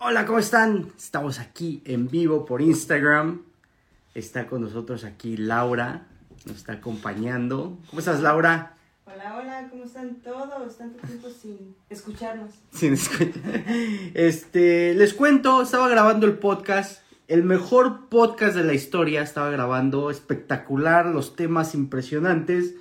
[0.00, 0.92] Hola, ¿cómo están?
[0.96, 3.42] Estamos aquí en vivo por Instagram.
[4.14, 6.06] Está con nosotros aquí Laura,
[6.46, 7.76] nos está acompañando.
[7.90, 8.76] ¿Cómo estás, Laura?
[9.06, 10.78] Hola, hola, ¿cómo están todos?
[10.78, 12.52] Tanto tiempo sin escucharnos.
[12.72, 13.32] Sin escuchar.
[14.14, 20.12] Este, les cuento, estaba grabando el podcast, el mejor podcast de la historia, estaba grabando,
[20.12, 22.76] espectacular, los temas impresionantes.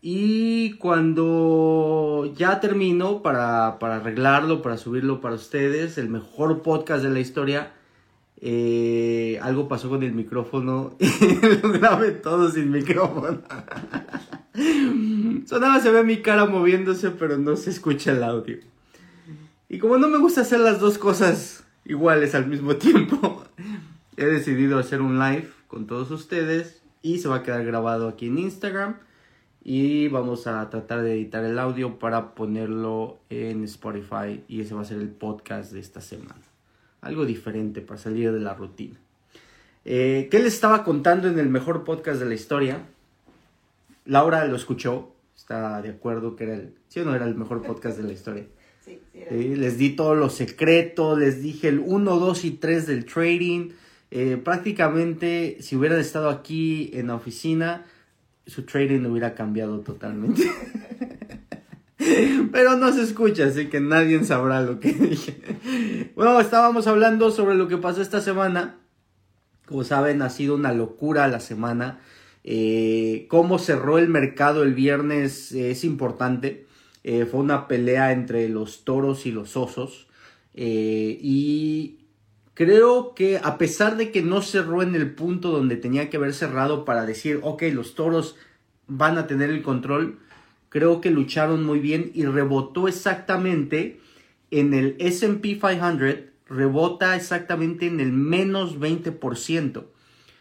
[0.00, 7.10] Y cuando ya termino para, para arreglarlo, para subirlo para ustedes, el mejor podcast de
[7.10, 7.72] la historia,
[8.40, 13.40] eh, algo pasó con el micrófono y lo grabé todo sin micrófono.
[15.46, 18.58] Sonaba, se ve mi cara moviéndose, pero no se escucha el audio.
[19.68, 23.44] Y como no me gusta hacer las dos cosas iguales al mismo tiempo,
[24.16, 28.26] he decidido hacer un live con todos ustedes y se va a quedar grabado aquí
[28.28, 28.96] en Instagram.
[29.70, 34.80] Y vamos a tratar de editar el audio para ponerlo en Spotify y ese va
[34.80, 36.40] a ser el podcast de esta semana.
[37.02, 38.96] Algo diferente para salir de la rutina.
[39.84, 42.86] Eh, ¿Qué les estaba contando en el mejor podcast de la historia?
[44.06, 47.60] Laura lo escuchó, está de acuerdo que era el, sí o no era el mejor
[47.60, 48.46] podcast de la historia.
[48.80, 49.36] Sí, sí, era.
[49.36, 53.72] Eh, les di todos los secretos, les dije el 1, 2 y 3 del trading.
[54.10, 57.84] Eh, prácticamente, si hubieran estado aquí en la oficina,
[58.48, 60.42] su trading hubiera cambiado totalmente.
[62.52, 65.40] Pero no se escucha, así que nadie sabrá lo que dije.
[66.14, 68.76] Bueno, estábamos hablando sobre lo que pasó esta semana.
[69.66, 72.00] Como saben, ha sido una locura la semana.
[72.44, 76.66] Eh, cómo cerró el mercado el viernes es importante.
[77.04, 80.08] Eh, fue una pelea entre los toros y los osos.
[80.54, 81.97] Eh, y
[82.58, 86.34] creo que a pesar de que no cerró en el punto donde tenía que haber
[86.34, 88.34] cerrado para decir, ok, los toros
[88.88, 90.18] van a tener el control,
[90.68, 94.00] creo que lucharon muy bien y rebotó exactamente
[94.50, 96.16] en el SP 500,
[96.48, 99.84] rebota exactamente en el menos 20%.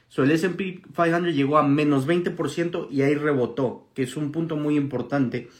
[0.08, 4.56] So, el SP 500 llegó a menos 20% y ahí rebotó, que es un punto
[4.58, 5.52] muy importante.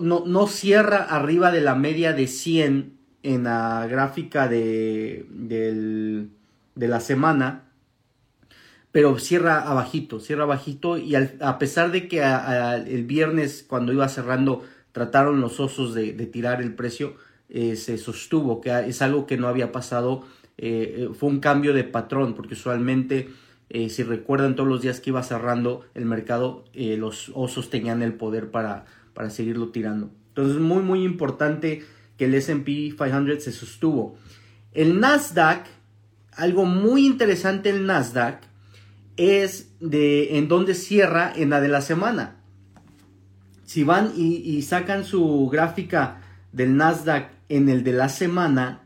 [0.00, 5.26] No, no cierra arriba de la media de 100 en la gráfica de,
[6.74, 7.70] de la semana,
[8.92, 14.64] pero cierra abajito, cierra abajito y a pesar de que el viernes cuando iba cerrando
[14.92, 17.14] trataron los osos de, tirar el precio,
[17.48, 20.24] eh, se sostuvo, que es algo que no había pasado,
[20.58, 23.28] eh, eh, fue un cambio de patrón, porque usualmente,
[23.88, 28.50] si recuerdan todos los días que iba cerrando el mercado, los osos tenían el poder
[28.50, 30.10] para, para seguirlo tirando.
[30.30, 31.84] Entonces es muy, muy importante
[32.20, 34.18] que el SP 500 se sostuvo.
[34.72, 35.64] El Nasdaq,
[36.32, 38.42] algo muy interesante el Nasdaq,
[39.16, 42.36] es de en donde cierra en la de la semana.
[43.64, 46.20] Si van y, sacan su gráfica
[46.52, 48.82] del Nasdaq en el de la semana,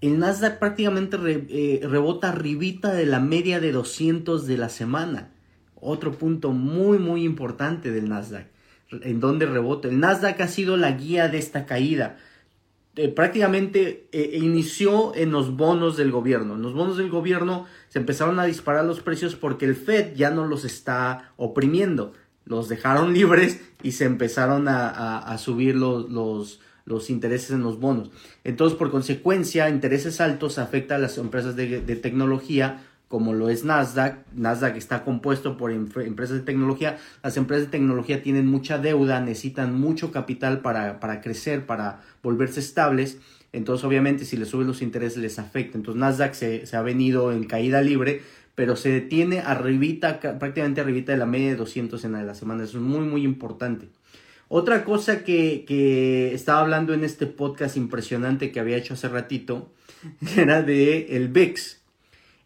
[0.00, 1.18] el Nasdaq prácticamente
[1.50, 5.34] eh, rebota arribita de la media de 200 de la semana.
[5.74, 8.46] Otro punto muy muy importante del Nasdaq,
[9.02, 9.88] en donde rebota.
[9.88, 12.18] El Nasdaq ha sido la guía de esta caída.
[12.94, 16.56] Eh, prácticamente eh, inició en los bonos del gobierno.
[16.56, 20.30] En los bonos del gobierno se empezaron a disparar los precios porque el Fed ya
[20.30, 22.12] no los está oprimiendo.
[22.44, 26.10] Los dejaron libres y se empezaron a, subir los,
[26.84, 28.10] los, intereses en los bonos.
[28.44, 34.24] Entonces, por consecuencia, intereses altos afectan a las empresas de tecnología como lo es Nasdaq.
[34.34, 36.96] Nasdaq está compuesto por em- empresas de tecnología.
[37.22, 42.60] Las empresas de tecnología tienen mucha deuda, necesitan mucho capital para, para crecer, para volverse
[42.60, 43.18] estables.
[43.52, 45.76] Entonces, obviamente, si les suben los intereses, les afecta.
[45.76, 48.22] Entonces, Nasdaq se, se ha venido en caída libre,
[48.54, 52.64] pero se detiene arribita, ca- prácticamente arribita de la media de 200 en la semana.
[52.64, 53.88] Eso es muy, muy importante.
[54.48, 59.70] Otra cosa que, que estaba hablando en este podcast impresionante que había hecho hace ratito
[60.36, 61.81] era de el VIX.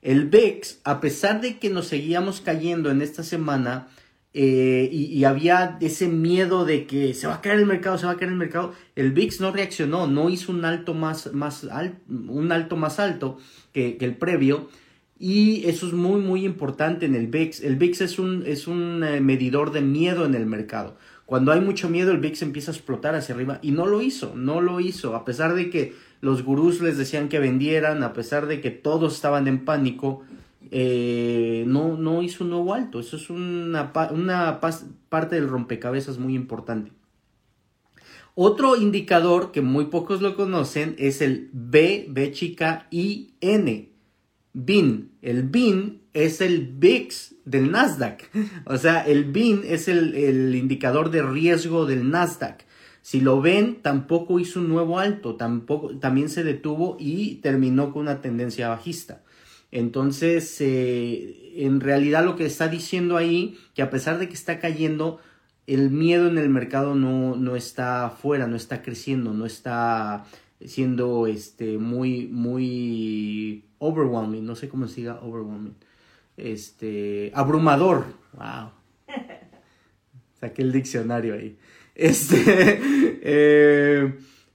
[0.07, 3.89] El VIX, a pesar de que nos seguíamos cayendo en esta semana
[4.35, 8.13] eh, y, había ese miedo de que se va a caer el mercado, se va
[8.13, 11.67] a caer el mercado, el VIX no reaccionó, no hizo un alto más, más,
[12.09, 13.39] un alto, más alto
[13.73, 14.69] que, que el previo.
[15.19, 17.63] Y eso es muy, muy importante en el VIX.
[17.63, 20.97] El VIX es un, es un eh, medidor de miedo en el mercado.
[21.25, 23.59] Cuando hay mucho miedo, el VIX empieza a explotar hacia arriba.
[23.61, 25.17] Y no lo hizo, no lo hizo.
[25.17, 29.15] A pesar de que los gurús les decían que vendieran, a pesar de que todos
[29.15, 30.23] estaban en pánico,
[30.71, 33.01] eh, no, no hizo un nuevo alto.
[33.01, 34.61] Eso es una, una
[35.09, 36.93] parte del rompecabezas muy importante.
[38.35, 43.91] Otro indicador que muy pocos lo conocen es el B, B chica, I, N.
[44.53, 45.13] BIN.
[45.21, 48.31] El BIN es el VIX del Nasdaq.
[48.65, 52.65] O sea, el BIN es el, el indicador de riesgo del Nasdaq.
[53.07, 58.03] Si lo ven, tampoco hizo un nuevo alto, tampoco, también se detuvo y terminó con
[58.03, 59.23] una tendencia bajista.
[59.71, 64.59] Entonces, eh, en realidad lo que está diciendo ahí, que a pesar de que está
[64.59, 65.21] cayendo,
[65.69, 70.25] el miedo en el mercado no, no está fuera, no está creciendo, no está
[70.65, 75.77] siendo este, muy, muy overwhelming, no sé cómo se diga overwhelming,
[76.37, 78.73] este, abrumador, wow.
[80.41, 81.57] Saqué el diccionario ahí.
[81.97, 82.81] Este,
[83.23, 84.15] eh,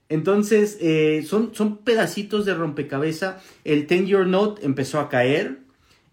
[0.09, 3.43] entonces, eh, son, son pedacitos de rompecabezas.
[3.63, 5.59] El 10 Year Note empezó a caer.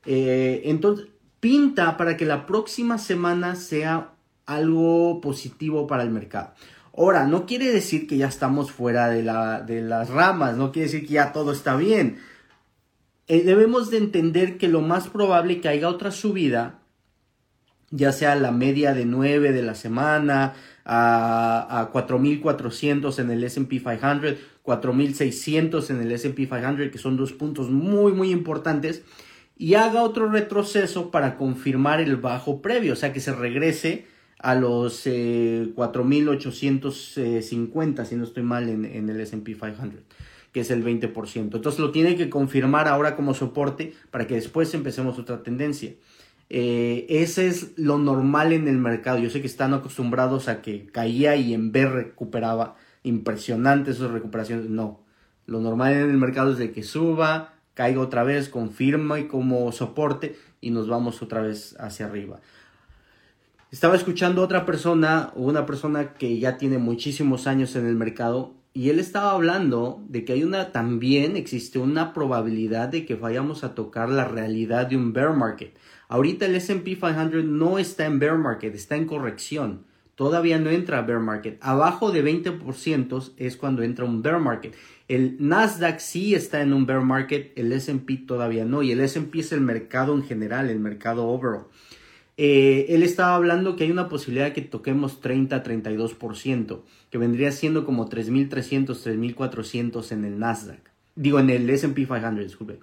[0.06, 1.06] Eh, entonces,
[1.40, 4.12] pinta para que la próxima semana sea
[4.46, 6.54] algo positivo para el mercado.
[6.96, 10.90] Ahora, no quiere decir que ya estamos fuera de, la, de las ramas, no quiere
[10.90, 12.18] decir que ya todo está bien.
[13.28, 16.80] Debemos de entender que lo más probable que haya otra subida,
[17.90, 20.54] ya sea la media de 9 de la semana,
[20.88, 27.32] a, a 4.400 en el SP 500, 4.600 en el SP 500, que son dos
[27.32, 29.02] puntos muy, muy importantes,
[29.56, 34.06] y haga otro retroceso para confirmar el bajo previo, o sea, que se regrese
[34.38, 40.00] a los 4.850, eh, si no estoy mal, en, en el SP 500
[40.52, 41.36] que es el 20%.
[41.36, 45.92] Entonces lo tiene que confirmar ahora como soporte para que después empecemos otra tendencia.
[46.50, 49.18] Eh, ese es lo normal en el mercado.
[49.18, 52.76] Yo sé que están acostumbrados a que caía y en B recuperaba.
[53.02, 54.68] Impresionante esas recuperaciones.
[54.68, 55.00] No.
[55.46, 59.70] Lo normal en el mercado es de que suba, caiga otra vez, confirma y como
[59.72, 62.40] soporte y nos vamos otra vez hacia arriba.
[63.70, 68.54] Estaba escuchando a otra persona, una persona que ya tiene muchísimos años en el mercado,
[68.72, 73.64] y él estaba hablando de que hay una, también existe una probabilidad de que vayamos
[73.64, 75.76] a tocar la realidad de un bear market.
[76.08, 79.84] Ahorita el SP 500 no está en bear market, está en corrección.
[80.14, 81.58] Todavía no entra a bear market.
[81.60, 84.74] Abajo de 20% es cuando entra un bear market.
[85.06, 88.82] El Nasdaq sí está en un bear market, el SP todavía no.
[88.82, 91.66] Y el SP es el mercado en general, el mercado overall.
[92.38, 97.84] Eh, él estaba hablando que hay una posibilidad de que toquemos 30-32%, que vendría siendo
[97.84, 100.80] como 3.300, 3.400 en el Nasdaq.
[101.16, 102.78] Digo, en el SP 500, disculpe.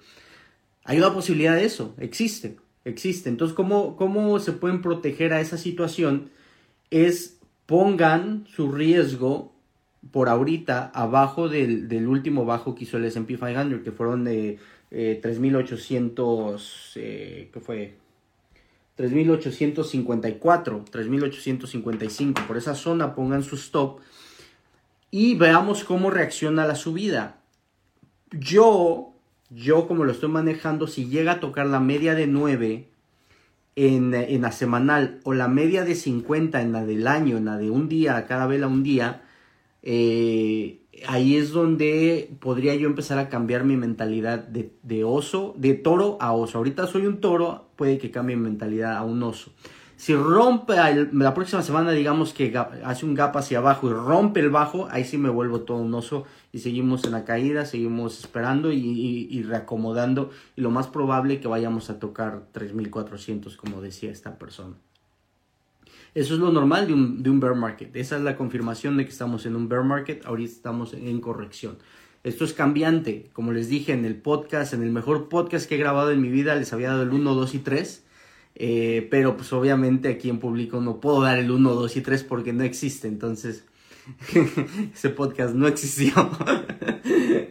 [0.84, 2.56] Hay una posibilidad de eso, existe
[2.86, 3.28] existe.
[3.28, 6.30] Entonces, ¿cómo, ¿cómo se pueden proteger a esa situación?
[6.90, 9.52] Es pongan su riesgo
[10.12, 14.58] por ahorita abajo del, último bajo que hizo el S&P 500, que fueron de
[14.92, 17.94] eh, 3.800, eh, ¿qué fue?
[18.96, 22.46] 3.854, 3.855.
[22.46, 24.00] Por esa zona pongan su stop
[25.10, 27.40] y veamos cómo reacciona la subida.
[28.30, 29.15] Yo
[29.50, 32.88] yo como lo estoy manejando, si llega a tocar la media de 9
[33.76, 37.70] en, la semanal o la media de 50 en la del año, en la de
[37.70, 39.22] un día, cada vela un día,
[39.82, 45.74] eh, ahí es donde podría yo empezar a cambiar mi mentalidad de, de, oso, de
[45.74, 46.58] toro a oso.
[46.58, 49.52] Ahorita soy un toro, puede que cambie mi mentalidad a un oso.
[49.96, 50.74] Si rompe
[51.12, 52.54] la próxima semana, digamos que
[52.84, 55.94] hace un gap hacia abajo y rompe el bajo, ahí sí me vuelvo todo un
[55.94, 60.30] oso y seguimos en la caída, seguimos esperando y, reacomodando.
[60.54, 64.74] Y lo más probable que vayamos a tocar 3400, como decía esta persona.
[66.14, 67.96] Eso es lo normal de un, de un bear market.
[67.96, 70.26] Esa es la confirmación de que estamos en un bear market.
[70.26, 71.78] Ahorita estamos en corrección.
[72.22, 73.30] Esto es cambiante.
[73.32, 76.28] Como les dije en el podcast, en el mejor podcast que he grabado en mi
[76.28, 78.05] vida, les había dado el 1, 2 y 3
[78.58, 82.24] eh, pero pues obviamente aquí en público no puedo dar el 1, 2 y 3
[82.24, 83.06] porque no existe.
[83.06, 83.64] Entonces,
[84.94, 86.12] ese podcast no existió.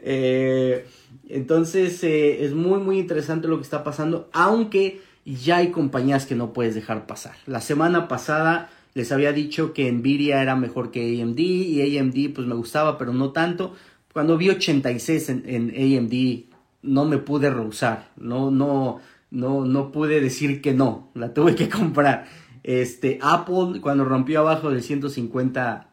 [0.07, 0.85] Eh,
[1.29, 4.29] entonces, eh, es muy, muy interesante lo que está pasando.
[4.33, 7.33] Aunque ya hay compañías que no puedes dejar pasar.
[7.47, 12.45] La semana pasada les había dicho que Nvidia era mejor que AMD y AMD pues
[12.45, 13.73] me gustaba, pero no tanto.
[14.13, 18.11] Cuando vi 86 en, en AMD no me pude rehusar.
[18.17, 19.01] No, no
[19.31, 22.25] no, no pude decir que no, la tuve que comprar.
[22.63, 25.89] Este, Apple, cuando rompió abajo del 150,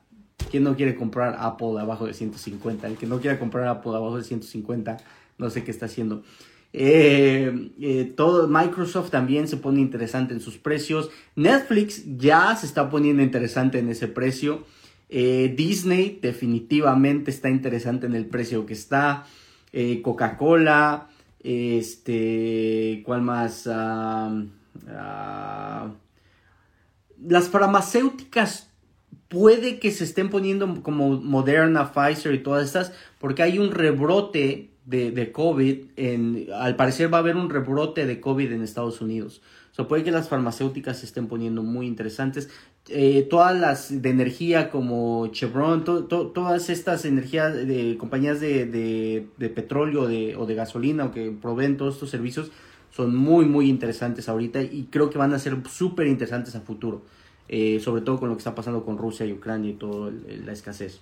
[0.50, 2.86] ¿quién no quiere comprar Apple abajo de 150?
[2.86, 4.96] El que no quiera comprar Apple abajo de 150,
[5.38, 6.22] no sé qué está haciendo.
[6.74, 11.10] Eh, eh, todo Microsoft también se pone interesante en sus precios.
[11.36, 14.64] Netflix ya se está poniendo interesante en ese precio.
[15.10, 19.26] Eh, Disney definitivamente está interesante en el precio que está.
[20.02, 21.08] Coca-Cola,
[21.42, 23.66] este, ¿cuál más?
[27.24, 28.72] las farmacéuticas
[29.28, 34.72] puede que se estén poniendo como Moderna, Pfizer y todas estas, porque hay un rebrote
[34.84, 39.00] de, de, COVID, en, al parecer va a haber un rebrote de COVID en Estados
[39.00, 39.40] Unidos.
[39.78, 42.50] O puede que las farmacéuticas se estén poniendo muy interesantes.
[42.88, 50.08] Eh, todas las de energía como Chevron, todas estas energías de compañías de, de, petróleo
[50.08, 52.50] de, o de gasolina o que proveen todos estos servicios
[52.90, 57.02] son muy muy interesantes ahorita y creo que van a ser súper interesantes a futuro,
[57.48, 60.10] eh, sobre todo con lo que está pasando con Rusia y Ucrania y toda
[60.44, 61.00] la escasez.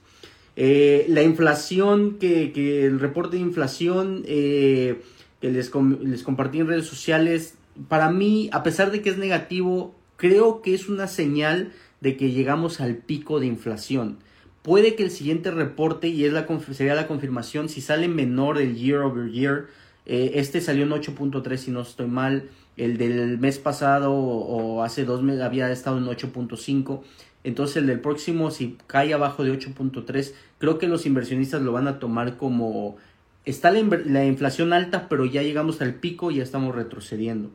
[0.57, 5.01] Eh, la inflación, que, que, el reporte de inflación que
[5.41, 5.73] les,
[6.03, 7.55] les compartí en redes sociales,
[7.89, 11.73] para mí, a pesar de que es negativo, creo que es una señal
[12.03, 14.19] de que llegamos al pico de inflación.
[14.61, 18.77] Puede que el siguiente reporte, y es la, sería la confirmación, si sale menor el
[18.77, 19.69] year over year,
[20.05, 25.07] eh, este salió en 8.3 si no estoy mal, el del mes pasado o, hace
[25.07, 27.01] dos meses había estado en 8.5.
[27.43, 31.89] Entonces el del próximo, si cae abajo de 8.3, creo que los inversionistas lo van
[31.89, 32.99] a tomar como...
[33.47, 37.51] Está la inflación alta, pero ya llegamos al pico y ya estamos retrocediendo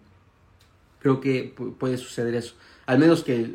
[1.06, 2.56] creo que puede suceder eso.
[2.88, 3.52] Al menos que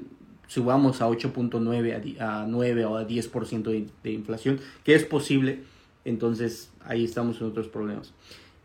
[0.46, 5.58] subamos a 8.9, a, 9 o a 10% de, de inflación, que es posible,
[6.04, 8.12] entonces ahí estamos en otros problemas.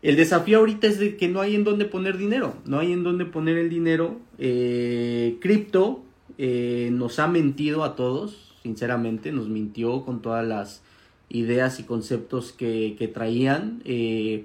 [0.02, 3.02] El desafío ahorita es de que no hay en dónde poner dinero, no hay en
[3.02, 4.20] dónde poner el dinero.
[4.38, 6.04] Eh, cripto
[6.38, 10.84] eh, nos ha mentido a todos, sinceramente, nos mintió con todas las
[11.28, 13.82] ideas y conceptos que, que traían.
[13.84, 14.44] Eh,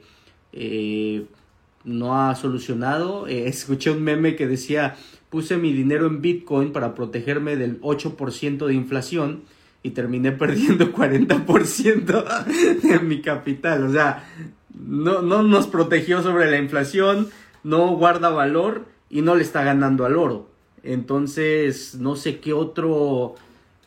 [1.84, 3.28] no ha solucionado.
[3.28, 4.96] Eh, escuché un meme que decía,
[5.30, 9.44] puse mi dinero en Bitcoin para protegerme del 8% de inflación
[9.84, 13.84] y terminé perdiendo 40% de mi capital.
[13.84, 14.24] O sea,
[14.74, 17.30] no, no nos protegió sobre la inflación,
[17.64, 20.50] no guarda valor y no le está ganando al oro.
[20.84, 23.36] Entonces, no sé qué otro,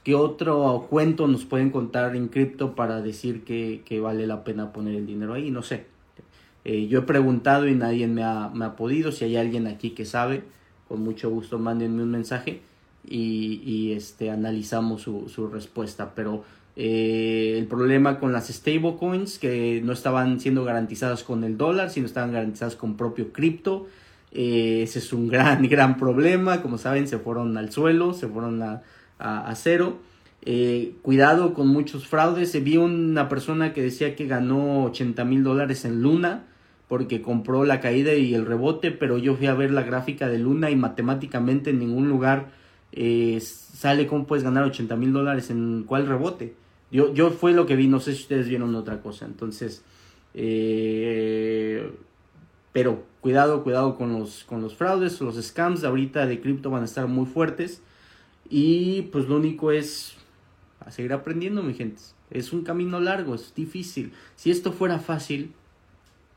[0.05, 4.73] qué otro cuento nos pueden contar en cripto para decir que, que vale la pena
[4.73, 5.51] poner el dinero ahí.
[5.51, 5.94] No sé.
[6.65, 9.13] Eh, yo he preguntado y nadie me ha, me ha, podido.
[9.13, 10.45] Si hay alguien aquí que sabe,
[10.89, 12.63] con mucho gusto mándenme un mensaje
[13.07, 16.15] y, y este, analizamos su, su respuesta.
[16.15, 16.45] Pero
[16.77, 22.07] eh, el problema con las stablecoins, que no estaban siendo garantizadas con el dólar, sino
[22.07, 23.87] estaban garantizadas con propio cripto.
[24.33, 26.63] Eh, ese es un gran, gran problema.
[26.63, 28.83] Como saben, se fueron al suelo, se fueron a,
[29.19, 29.99] a, cero.
[31.03, 32.63] Cuidado con muchos fraudes.
[32.65, 36.45] Vi una persona que decía que ganó 80 mil dólares en Luna
[36.95, 40.39] porque compró la caída y el rebote, pero yo fui a ver la gráfica de
[40.39, 42.51] Luna y matemáticamente en ningún lugar
[42.93, 46.55] eh, sale cómo puedes ganar 80 mil dólares en cuál rebote.
[46.93, 49.27] Yo, yo fue lo que vi, no sé si ustedes vieron otra cosa.
[49.27, 49.83] Entonces,
[50.35, 51.91] eh,
[52.73, 56.85] pero cuidado, cuidado con los, con los fraudes, los scams ahorita de cripto van a
[56.85, 57.83] estar muy fuertes.
[58.49, 60.15] Y pues lo único es
[60.91, 62.01] seguir aprendiendo, mi gente.
[62.31, 64.13] Es un camino largo, es difícil.
[64.37, 65.55] Si esto fuera fácil,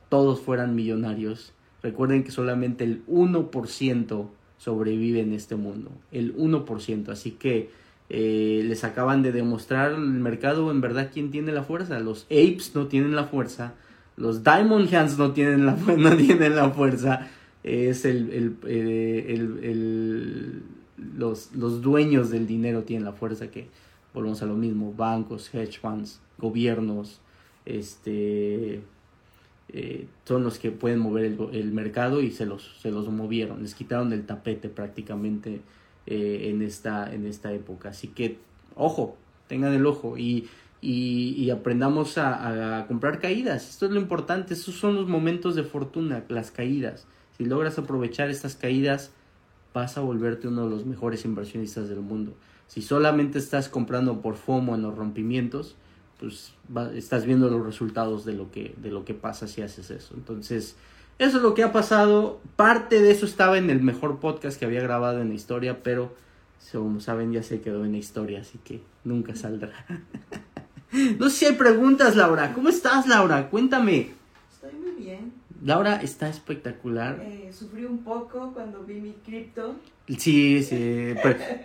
[0.10, 7.32] todos fueran millonarios, recuerden que solamente el 1% sobrevive en este mundo, el 1%, así
[7.32, 7.70] que
[8.10, 12.74] eh, les acaban de demostrar el mercado en verdad quién tiene la fuerza, los apes
[12.74, 13.74] no tienen la fuerza,
[14.16, 17.28] los diamond hands no tienen la, no tienen la fuerza,
[17.64, 20.64] es eh, el, el
[20.98, 23.68] los, los dueños del dinero tienen la fuerza que
[24.14, 27.22] volvemos a lo mismo, bancos, hedge funds, gobiernos,
[27.66, 28.82] este
[29.70, 33.76] eh, son los que pueden mover el, mercado y se los, se los movieron, les
[33.76, 35.62] quitaron el tapete prácticamente
[36.06, 37.90] eh, en, esta, en esta época.
[37.90, 38.38] Así que,
[38.76, 40.48] ojo, tengan el ojo y,
[40.82, 43.70] y, aprendamos a, comprar caídas.
[43.70, 47.06] Esto es lo importante, estos son los momentos de fortuna, las caídas.
[47.38, 49.12] Si logras aprovechar estas caídas,
[49.74, 52.34] vas a volverte uno de los mejores inversionistas del mundo.
[52.68, 55.76] Si solamente estás comprando por FOMO en los rompimientos,
[56.20, 56.54] pues
[56.96, 60.14] estás viendo los resultados de lo que de lo que pasa si haces eso.
[60.16, 60.76] Entonces,
[61.20, 62.40] eso es lo que ha pasado.
[62.56, 66.14] Parte de eso estaba en el mejor podcast que había grabado en la historia, pero
[66.72, 69.86] como saben ya se quedó en la historia, así que nunca saldrá.
[71.20, 72.54] no sé si hay preguntas, Laura.
[72.54, 73.50] ¿Cómo estás, Laura?
[73.50, 74.12] Cuéntame.
[74.52, 75.34] Estoy muy bien.
[75.64, 77.20] Laura está espectacular.
[77.24, 79.76] Eh, sufrí un poco cuando vi mi cripto.
[80.08, 81.16] Sí, sí,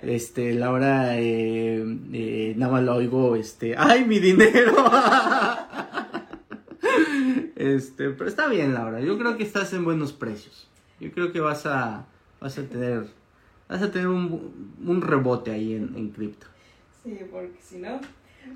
[0.02, 4.74] este, Laura, eh, eh, nada más lo oigo, este, ¡ay, mi dinero!
[7.56, 10.68] este, pero está bien, Laura, yo creo que estás en buenos precios.
[10.98, 12.06] Yo creo que vas a,
[12.40, 13.06] vas a tener,
[13.68, 16.46] vas a tener un, un rebote ahí en, en cripto.
[17.04, 18.00] Sí, porque si no...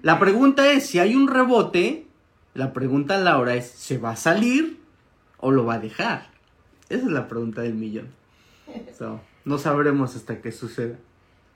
[0.03, 2.07] La pregunta es, si hay un rebote,
[2.55, 4.86] la pregunta, Laura, es, ¿se va a salir
[5.47, 6.27] o lo va a dejar?
[6.89, 8.09] Esa es la pregunta del millón.
[8.99, 9.21] So.
[9.45, 10.97] No sabremos hasta que suceda.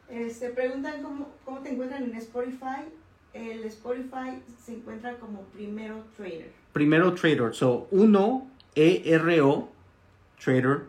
[0.09, 2.85] Este, preguntan cómo, cómo te encuentran en Spotify.
[3.33, 6.53] El Spotify se encuentra como Primero Trader.
[6.73, 7.53] Primero Trader.
[7.53, 9.69] So, uno E-R-O
[10.39, 10.83] Trader.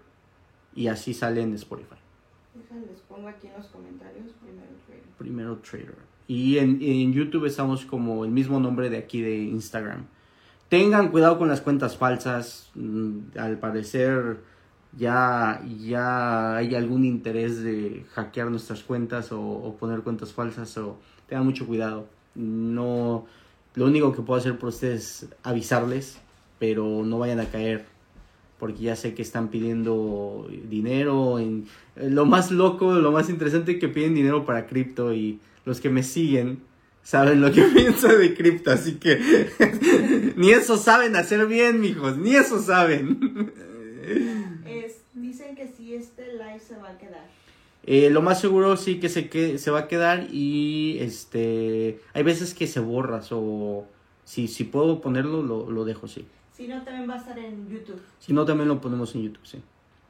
[0.75, 1.95] Y así sale en Spotify.
[2.53, 5.03] Les pongo aquí en los comentarios primero trader.
[5.17, 5.95] Primero trader.
[6.27, 10.05] Y en, en YouTube estamos como el mismo nombre de aquí de Instagram.
[10.71, 12.71] Tengan cuidado con las cuentas falsas.
[12.75, 14.37] Mm, Al parecer
[14.97, 20.77] ya, ya hay algún interés de hackear nuestras cuentas o, poner cuentas falsas.
[20.77, 20.97] O
[21.27, 22.07] tengan mucho cuidado.
[22.35, 23.25] No,
[23.75, 26.19] lo único que puedo hacer por ustedes es avisarles,
[26.57, 27.83] pero no vayan a caer
[28.57, 31.37] porque ya sé que están pidiendo dinero.
[31.39, 31.63] Eh,
[31.97, 35.89] lo más loco, lo más interesante es que piden dinero para cripto y los que
[35.89, 36.61] me siguen
[37.03, 39.19] saben lo que pienso de cripto, así que
[40.41, 43.53] ni eso saben hacer bien, mijos, ni eso saben.
[44.65, 47.29] Es, dicen que sí, este live se va a quedar.
[47.83, 52.23] Eh, lo más seguro sí que se, que se va a quedar y este hay
[52.23, 53.85] veces que se borra o
[54.23, 56.25] si, si puedo ponerlo lo, lo dejo sí.
[56.57, 58.01] Si no, también va a estar en YouTube.
[58.19, 59.61] Si no también lo ponemos en YouTube, sí.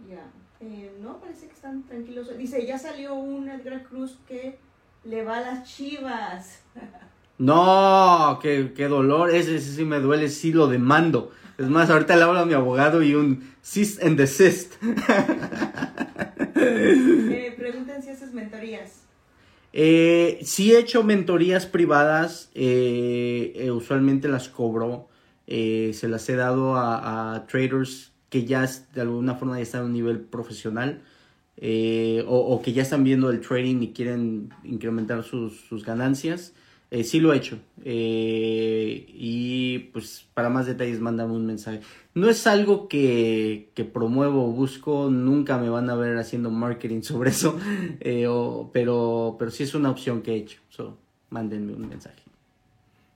[0.09, 0.25] Ya.
[0.61, 2.37] Eh, no, parece que están tranquilos.
[2.37, 4.57] Dice, ya salió un Edgar Cruz que
[5.03, 6.61] le va a las chivas.
[7.41, 11.31] No, qué, qué dolor, ese, ese sí me duele, sí lo demando.
[11.57, 14.75] Es más, ahorita le hablo a mi abogado y un cease and desist.
[16.63, 19.01] Eh, preguntan si haces mentorías.
[19.73, 25.07] Eh, sí he hecho mentorías privadas, eh, eh, usualmente las cobro,
[25.47, 29.81] eh, se las he dado a, a traders que ya de alguna forma ya están
[29.81, 31.01] a un nivel profesional
[32.27, 36.53] o, o que ya están viendo el trading y quieren incrementar sus, sus ganancias.
[36.93, 41.79] Eh, sí lo he hecho eh, y pues para más detalles mándame un mensaje.
[42.13, 47.01] No es algo que, que promuevo o busco, nunca me van a ver haciendo marketing
[47.03, 47.57] sobre eso,
[48.01, 50.59] eh, o- pero, pero sí es una opción que he hecho.
[50.67, 50.97] So,
[51.29, 52.21] mándenme un mensaje.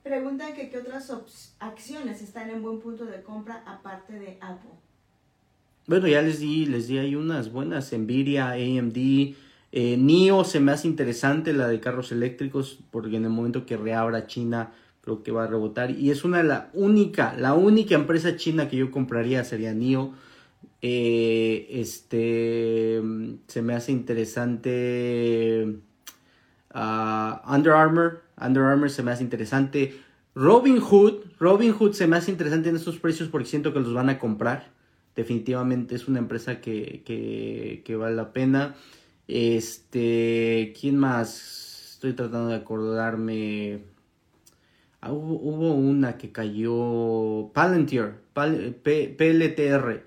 [0.04, 1.12] Preguntan que qué otras
[1.60, 4.72] acciones están en buen punto de compra aparte de Apple.
[5.88, 9.36] Bueno, ya les di, les di ahí unas buenas, Nvidia, AMD,
[9.78, 13.76] eh, NIO se me hace interesante la de carros eléctricos, porque en el momento que
[13.76, 15.92] reabra China creo que va a rebotar.
[15.92, 20.14] Y es una de la única, la única empresa china que yo compraría sería NIO.
[20.82, 23.02] Eh, este,
[23.48, 25.78] se me hace interesante
[26.74, 30.00] ah, Under Armour, Under Armour se me hace interesante.
[30.36, 33.94] Robin Hood, Robin Hood se me hace interesante en estos precios porque siento que los
[33.94, 34.70] van a comprar.
[35.18, 38.76] Definitivamente es una empresa que, que, que vale la pena.
[39.28, 41.92] Este, ¿quién más?
[41.94, 43.80] Estoy tratando de acordarme.
[45.02, 47.52] Ah, hubo, una que cayó.
[47.54, 50.04] Palantir, PLTR.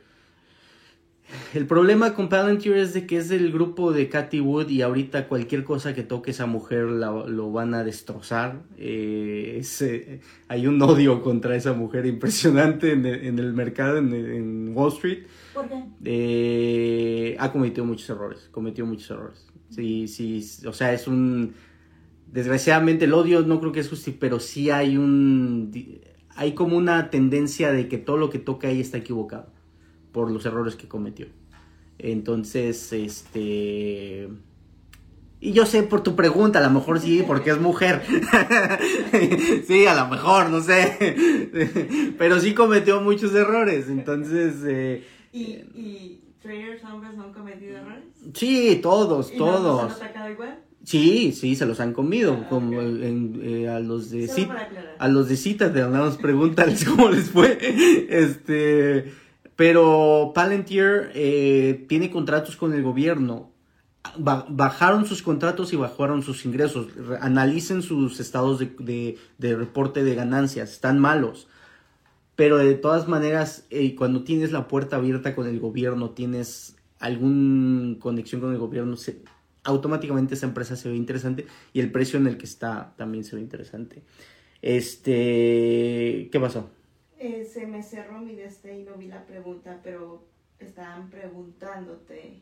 [1.52, 5.28] El problema con Palantir es de que es del grupo de Cathy Wood y ahorita
[5.28, 8.62] cualquier cosa que toque esa mujer la- lo van a destrozar.
[8.78, 15.24] Eh, eh, hay un odio contra esa mujer impresionante en el, mercado, en Wall Street.
[16.04, 19.46] Eh, ha cometido muchos errores, cometió muchos errores.
[19.70, 21.54] Sí, sí, o sea, es un...
[22.26, 25.72] Desgraciadamente el odio no creo que es justo, pero sí hay un...
[26.36, 29.50] Hay como una tendencia de que todo lo que toca ahí está equivocado
[30.12, 31.26] por los errores que cometió.
[31.98, 34.28] Entonces, este...
[35.40, 38.02] Y yo sé por tu pregunta, a lo mejor sí, porque es mujer.
[39.66, 42.14] sí, a lo mejor, no sé.
[42.18, 43.88] Pero sí cometió muchos errores.
[43.88, 45.04] Entonces, eh,
[45.38, 48.04] ¿Y, y traders hombres no han cometido errores?
[48.34, 49.92] sí, todos, ¿Y no los han todos.
[49.92, 50.58] atacado igual?
[50.84, 52.38] Sí, sí, se los han comido.
[52.44, 54.96] Ah, como en- eh, a los de Solo Cit- para aclarar.
[54.98, 57.58] a los de citas de nada más pregúntales cómo les fue.
[58.08, 59.12] Este,
[59.56, 63.52] pero Palantir eh, tiene contratos con el gobierno.
[64.16, 66.94] Ba- bajaron sus contratos y bajaron sus ingresos.
[66.96, 70.70] Re- analicen sus estados de, de- de reporte de ganancias.
[70.72, 71.48] Están malos.
[72.38, 77.98] Pero de todas maneras, eh, cuando tienes la puerta abierta con el gobierno, tienes alguna
[77.98, 78.94] conexión con el gobierno,
[79.64, 83.34] automáticamente esa empresa se ve interesante y el precio en el que está también se
[83.34, 84.04] ve interesante.
[84.62, 86.70] Este, ¿qué pasó?
[87.18, 90.22] Eh, se me cerró mi este y no vi la pregunta, pero
[90.60, 92.40] estaban preguntándote.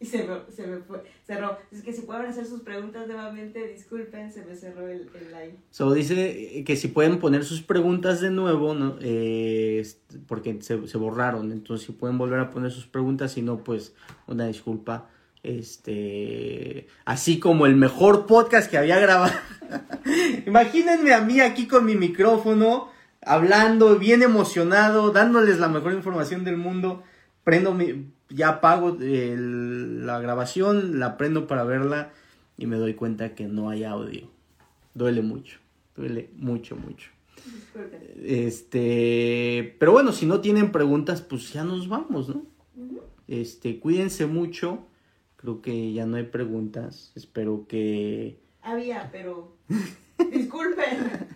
[0.00, 1.58] Y se me, se me fue, cerró.
[1.72, 5.56] Es que si pueden hacer sus preguntas nuevamente, disculpen, se me cerró el, el live.
[5.70, 8.96] So, dice que si pueden poner sus preguntas de nuevo, ¿no?
[9.00, 9.84] Eh,
[10.28, 11.50] porque se, se borraron.
[11.50, 13.94] Entonces, si pueden volver a poner sus preguntas, si no, pues
[14.28, 15.10] una disculpa.
[15.42, 19.34] Este, así como el mejor podcast que había grabado.
[20.46, 22.90] Imagínense a mí aquí con mi micrófono,
[23.22, 27.02] hablando, bien emocionado, dándoles la mejor información del mundo.
[27.44, 32.12] Prendo mi, ya apago el- la grabación, la prendo para verla
[32.56, 34.28] y me doy cuenta que no hay audio.
[34.94, 35.58] Duele mucho,
[35.96, 37.10] duele mucho, mucho.
[38.24, 42.42] Este, pero bueno, si no tienen preguntas, pues ya nos vamos, ¿no?
[43.26, 44.86] Este, cuídense mucho.
[45.36, 47.12] Creo que ya no hay preguntas.
[47.14, 49.56] Espero que había, pero
[50.32, 51.28] disculpen.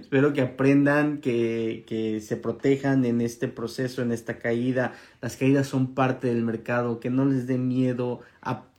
[0.00, 4.94] Espero que aprendan, que, que, se protejan en este proceso, en esta caída.
[5.20, 8.20] Las caídas son parte del mercado, que no les dé miedo,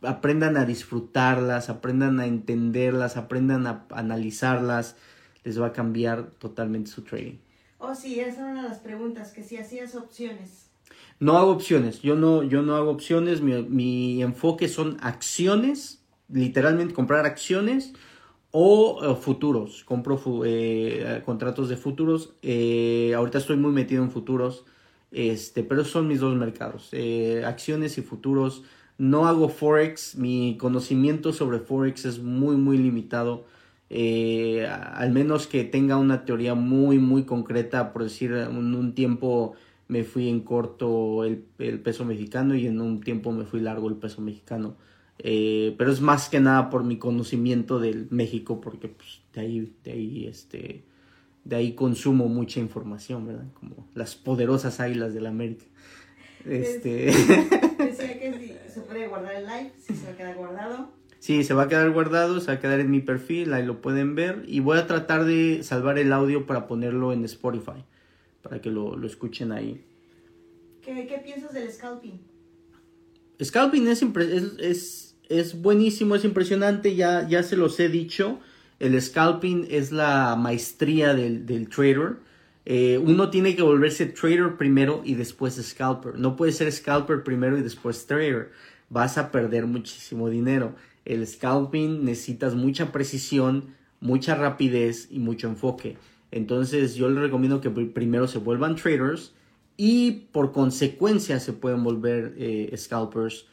[0.02, 4.96] aprendan a disfrutarlas, aprendan a entenderlas, aprendan a analizarlas.
[5.44, 7.38] Les va a cambiar totalmente su trading.
[7.78, 10.70] Oh, sí, esa era una de las preguntas, que si hacías opciones.
[11.20, 16.94] No hago opciones, yo no, yo no hago opciones, mi, mi enfoque son acciones literalmente
[16.94, 17.94] comprar acciones
[18.58, 19.84] o eh, futuros.
[19.84, 22.36] Compro eh, contratos de futuros.
[22.42, 24.64] Eh, ahorita estoy muy metido en futuros.
[25.12, 26.92] Este, pero son mis dos mercados.
[27.46, 28.64] acciones y futuros.
[28.98, 30.16] No hago Forex.
[30.16, 33.46] Mi conocimiento sobre Forex es muy, muy limitado.
[33.90, 37.92] al menos que tenga una teoría muy, muy concreta.
[37.92, 39.56] Por decir, en un tiempo
[39.90, 41.40] me fui en corto el
[41.84, 44.78] peso mexicano y en un tiempo me fui largo el peso mexicano.
[45.20, 49.76] Eh, pero es más que nada por mi conocimiento del México, porque pues, de ahí,
[49.84, 50.84] de ahí, este,
[51.44, 53.46] de ahí consumo mucha información, ¿verdad?
[53.54, 55.66] Como las poderosas águilas de la América.
[56.46, 57.06] Este...
[57.78, 60.92] Decía que si se puede guardar el live, si se va a quedar guardado.
[61.20, 63.82] Sí, se va a quedar guardado, se va a quedar en mi perfil, ahí lo
[63.82, 64.44] pueden ver.
[64.48, 67.84] Y voy a tratar de salvar el audio para ponerlo en Spotify,
[68.44, 69.84] para que lo, lo escuchen ahí.
[70.84, 72.20] ¿Qué, ¿Qué, piensas del scalping?
[73.42, 75.05] Scalping es, es es
[75.62, 78.40] buenísimo, es impresionante, ya, ya se los he dicho.
[78.80, 82.18] El scalping es la maestría del, del trader.
[82.66, 86.18] Eh, uno tiene que volverse trader primero y después scalper.
[86.18, 88.52] No puede ser scalper primero y después trader.
[88.90, 90.76] Vas a perder muchísimo dinero.
[91.06, 95.98] El scalping necesitas mucha precisión, mucha rapidez y mucho enfoque.
[96.32, 99.34] Entonces yo les recomiendo que primero se vuelvan traders
[99.78, 103.46] y por consecuencia se pueden volver eh, scalpers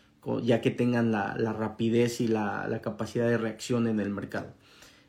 [0.43, 4.49] ya que tengan la, rapidez y la, capacidad de reacción en el mercado.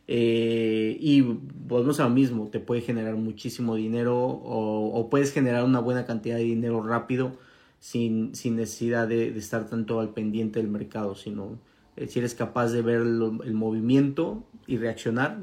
[0.08, 5.80] Eh, y volvemos a lo mismo, te puede generar muchísimo dinero o, puedes generar una
[5.80, 7.38] buena cantidad de dinero rápido
[7.80, 11.58] sin, necesidad de, estar tanto al pendiente del mercado, sino
[11.96, 15.40] eh, si eres capaz de ver el movimiento y reaccionar,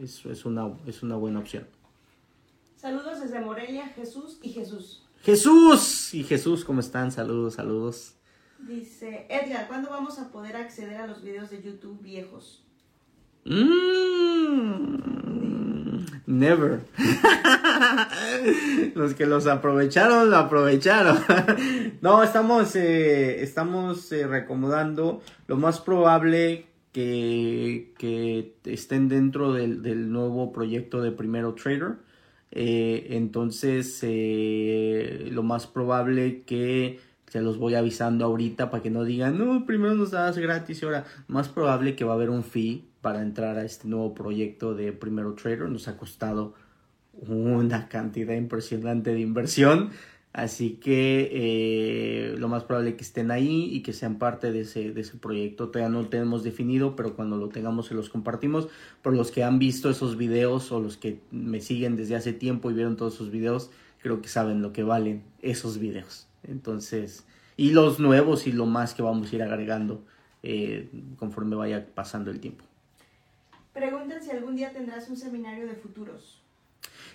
[0.00, 1.66] eso es una, es una buena opción.
[2.76, 5.04] Saludos desde Morelia, Jesús y Jesús.
[5.22, 7.12] Jesús y Jesús, ¿cómo están?
[7.12, 8.16] Saludos, saludos.
[8.66, 12.64] Dice, Edgar, ¿cuándo vamos a poder acceder a los videos de YouTube viejos?
[13.44, 14.98] Mm,
[16.26, 16.80] never.
[18.94, 21.18] los que los aprovecharon, lo aprovecharon.
[22.00, 25.22] no, estamos, eh, estamos eh, reacomodando.
[25.48, 31.96] Lo más probable que, que estén dentro del, del, nuevo proyecto de Primero Trader.
[32.52, 34.04] Eh, entonces,
[35.32, 37.00] lo más probable que
[37.32, 40.84] se los voy avisando ahorita para que no digan, no, primero nos das gratis y
[40.84, 44.74] ahora más probable que va a haber un fee para entrar a este nuevo proyecto
[44.74, 45.70] de Primero Trader.
[45.70, 46.52] Nos ha costado
[47.26, 49.92] una cantidad impresionante de inversión.
[50.34, 54.92] Así que eh, lo más probable que estén ahí y que sean parte de ese,
[54.92, 55.70] de ese proyecto.
[55.70, 58.68] Todavía no lo tenemos definido, pero cuando lo tengamos se los compartimos.
[59.00, 62.70] Por los que han visto esos videos o los que me siguen desde hace tiempo
[62.70, 63.70] y vieron todos esos videos,
[64.02, 66.28] creo que saben lo que valen esos videos.
[66.44, 67.24] Entonces,
[67.56, 70.04] y los nuevos y lo más que vamos a ir agregando
[70.42, 72.64] eh, conforme vaya pasando el tiempo.
[73.72, 76.42] Preguntan si algún día tendrás un seminario de futuros.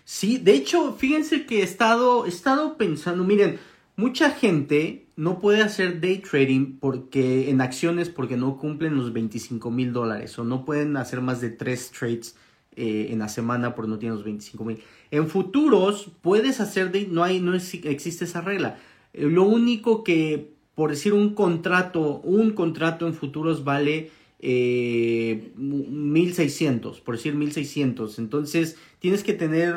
[0.06, 3.60] Sí, de hecho, fíjense que he estado, he estado pensando, miren,
[3.98, 9.70] mucha gente no puede hacer day trading porque en acciones porque no cumplen los 25
[9.70, 12.36] mil dólares o no pueden hacer más de tres trades
[12.76, 14.80] eh, en la semana porque no tienen los 25 mil.
[15.12, 18.78] En futuros puedes hacer day, no hay, no existe esa regla.
[19.18, 27.16] Lo único que, por decir un contrato, un contrato en futuros vale eh, 1600, por
[27.16, 28.20] decir 1600.
[28.20, 29.76] Entonces tienes que tener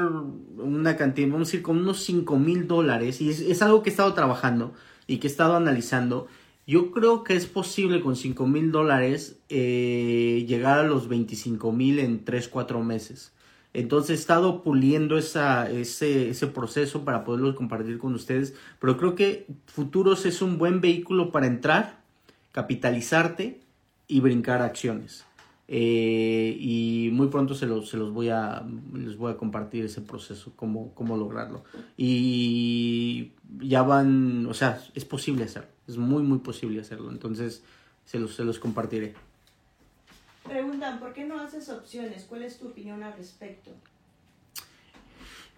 [0.58, 3.20] una cantidad, vamos a decir, con unos 5000 dólares.
[3.20, 4.74] Y es, algo que he estado trabajando
[5.06, 6.26] y que he estado analizando.
[6.66, 11.98] Yo creo que es posible con 5 mil dólares eh, llegar a los 25 mil
[11.98, 13.32] en 3-4 meses.
[13.72, 18.54] Entonces he estado puliendo ese, proceso para poderlo compartir con ustedes.
[18.80, 22.00] Pero creo que Futuros es un buen vehículo para entrar,
[22.52, 23.60] capitalizarte
[24.08, 25.24] y brincar acciones.
[25.72, 28.64] Eh, y muy pronto se los, voy a
[29.38, 31.62] compartir ese proceso, cómo, cómo lograrlo.
[31.96, 33.30] Y
[33.60, 37.12] ya van, o sea, es posible hacerlo, es muy, muy posible hacerlo.
[37.12, 37.62] Entonces
[38.04, 39.14] se los, se los compartiré.
[40.50, 42.24] Preguntan, ¿por qué no haces opciones?
[42.28, 43.70] ¿Cuál es tu opinión al respecto?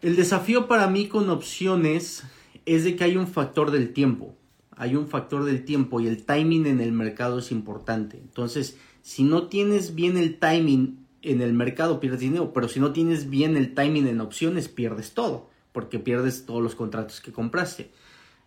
[0.02, 2.24] El desafío para mí con opciones
[2.66, 4.37] es de que hay un factor del tiempo.
[4.76, 8.18] hay un factor del tiempo y el timing en el mercado es importante.
[8.18, 12.92] Entonces, si no tienes bien el timing en el mercado, pierdes dinero, pero si no
[12.92, 17.92] tienes bien el timing en opciones, pierdes todo, porque pierdes todos los contratos que compraste.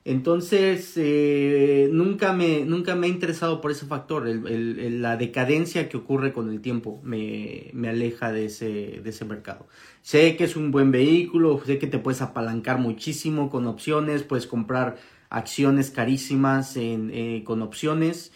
[0.08, 4.28] Entonces, eh, nunca, me, nunca me ha interesado por ese factor.
[4.28, 9.68] la decadencia que ocurre con el tiempo me, aleja de ese, de ese mercado.
[10.04, 14.46] Sé que es un buen vehículo, sé que te puedes apalancar muchísimo con opciones, puedes
[14.46, 14.98] comprar
[15.32, 18.32] acciones carísimas eh, con opciones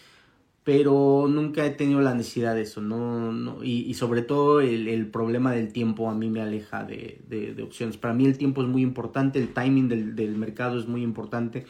[0.64, 5.52] pero nunca he tenido la necesidad de eso, no, no y, sobre todo el, problema
[5.52, 7.96] del tiempo a mí me aleja de, opciones.
[7.96, 11.66] Para mí el tiempo es muy importante, el timing del, mercado es muy importante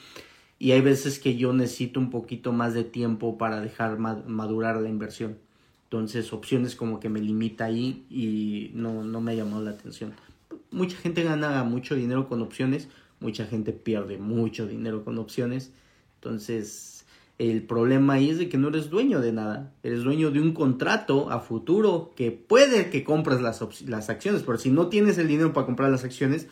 [0.59, 4.89] y hay veces que yo necesito un poquito más de tiempo para dejar madurar la
[4.89, 5.39] inversión.
[5.85, 10.13] Entonces opciones como que me limita ahí y no, no me ha llamado la atención.
[10.71, 15.73] Mucha gente gana mucho dinero con opciones, mucha gente pierde mucho dinero con opciones.
[16.17, 16.90] Entonces
[17.41, 19.73] el problema ahí es de que no eres dueño de nada.
[19.83, 24.59] Eres dueño de un contrato a futuro que puede que compres las, las acciones, pero
[24.59, 26.49] si no tienes el dinero para comprar las acciones,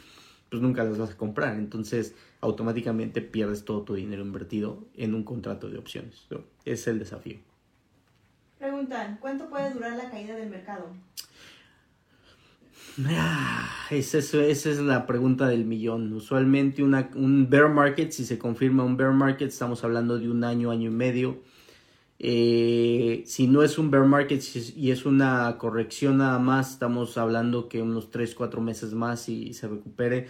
[0.48, 1.57] pues nunca las vas a comprar.
[1.57, 6.27] Entonces, automáticamente pierdes todo tu dinero invertido en un contrato de opciones.
[6.31, 7.37] ese es el desafío.
[8.59, 10.87] Preguntan, ¿cuánto puede durar la caída del mercado?
[13.07, 16.13] Ah, esa, es, la pregunta del millón.
[16.13, 20.71] Usualmente un bear market, si se confirma un bear market, estamos hablando de un año,
[20.71, 21.39] año y medio.
[22.19, 24.43] Eh, si no es un bear market
[24.77, 29.55] y es una corrección nada más, estamos hablando que unos 3, 4 meses más y
[29.55, 30.27] se recupere.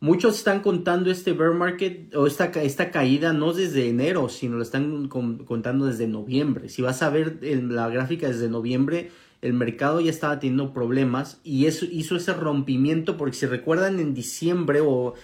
[0.00, 4.62] Muchos están contando este bear market o esta, esta caída no desde enero, sino lo
[4.62, 6.68] están contando desde noviembre.
[6.68, 9.10] Si vas a ver la gráfica desde noviembre,
[9.42, 14.14] el mercado ya estaba teniendo problemas y eso hizo ese rompimiento porque si recuerdan en
[14.14, 15.14] diciembre o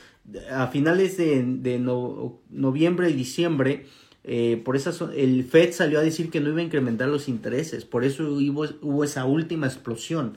[0.51, 1.79] a finales de,
[2.51, 3.87] noviembre y diciembre
[4.25, 7.87] eh, por eso el Fed salió a decir que no iba a incrementar los intereses.
[7.87, 10.37] Por eso hubo, esa última explosión.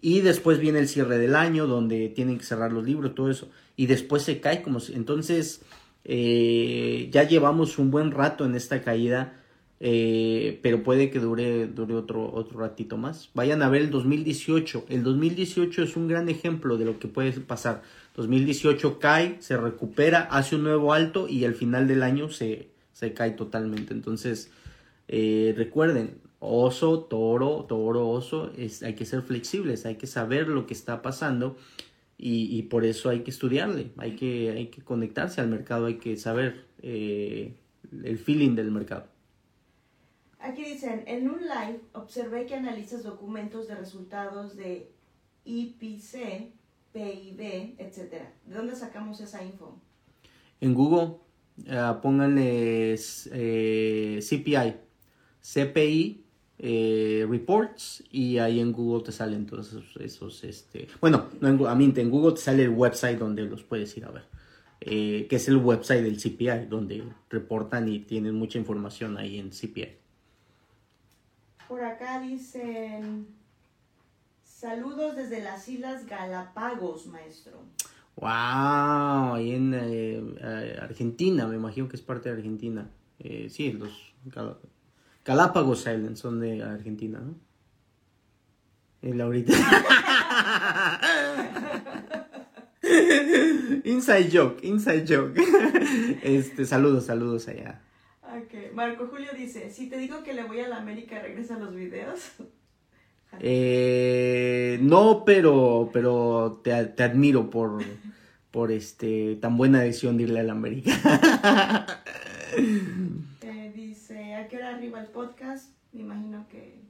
[0.00, 3.48] Y después viene el cierre del año donde tienen que cerrar los libros todo eso.
[3.76, 5.62] Y después se cae como entonces
[6.04, 9.41] eh, ya llevamos un buen rato en esta caída
[9.84, 13.30] eh, pero puede que dure, dure otro, otro ratito más.
[13.34, 14.86] Vayan a ver el 2018.
[14.88, 17.82] El 2018 es un gran ejemplo de lo que puede pasar.
[18.14, 23.12] 2018 cae, se recupera, hace un nuevo alto y al final del año se, se
[23.12, 23.92] cae totalmente.
[23.92, 24.52] Entonces,
[25.08, 30.64] eh, recuerden, oso, toro, toro, oso, es, hay que ser flexibles, hay que saber lo
[30.64, 31.56] que está pasando
[32.16, 36.16] y, por eso hay que estudiarle, hay que, hay que conectarse al mercado, hay que
[36.16, 37.56] saber eh,
[38.04, 39.11] el feeling del mercado.
[40.42, 44.90] Aquí dicen, en un live observé que analizas documentos de resultados de
[45.44, 46.50] IPC,
[46.92, 48.24] PIB, etc.
[48.46, 49.78] ¿De dónde sacamos esa info?
[50.60, 51.16] En Google,
[51.58, 54.74] uh, pónganle eh, CPI,
[55.40, 56.24] CPI
[56.58, 61.74] eh, Reports y ahí en Google te salen todos esos, este, bueno, no en, a
[61.76, 64.24] mí, en Google te sale el website donde los puedes ir a ver.
[64.80, 70.01] que es el website del CPI, donde reportan y tienen mucha información ahí en CPI.
[71.72, 73.26] Por acá dicen,
[74.44, 77.62] saludos desde las Islas Galápagos, maestro.
[78.16, 82.90] Wow, ahí en eh, eh, Argentina, me imagino que es parte de Argentina.
[83.20, 84.12] Eh, sí, los
[85.24, 87.36] Galápagos Islands son de Argentina, ¿no?
[89.00, 89.18] El
[93.86, 95.40] inside joke, inside joke.
[96.22, 97.80] Este, saludos, saludos allá.
[98.74, 102.32] Marco Julio dice, si te digo que le voy a la América, ¿regresan los videos?
[103.40, 107.82] Eh, no, pero, pero te, admiro por,
[108.50, 110.92] por este tan buena decisión de irle a la América.
[112.54, 115.70] Eh, dice, ¿a qué hora arriba el podcast?
[115.92, 116.81] Me imagino que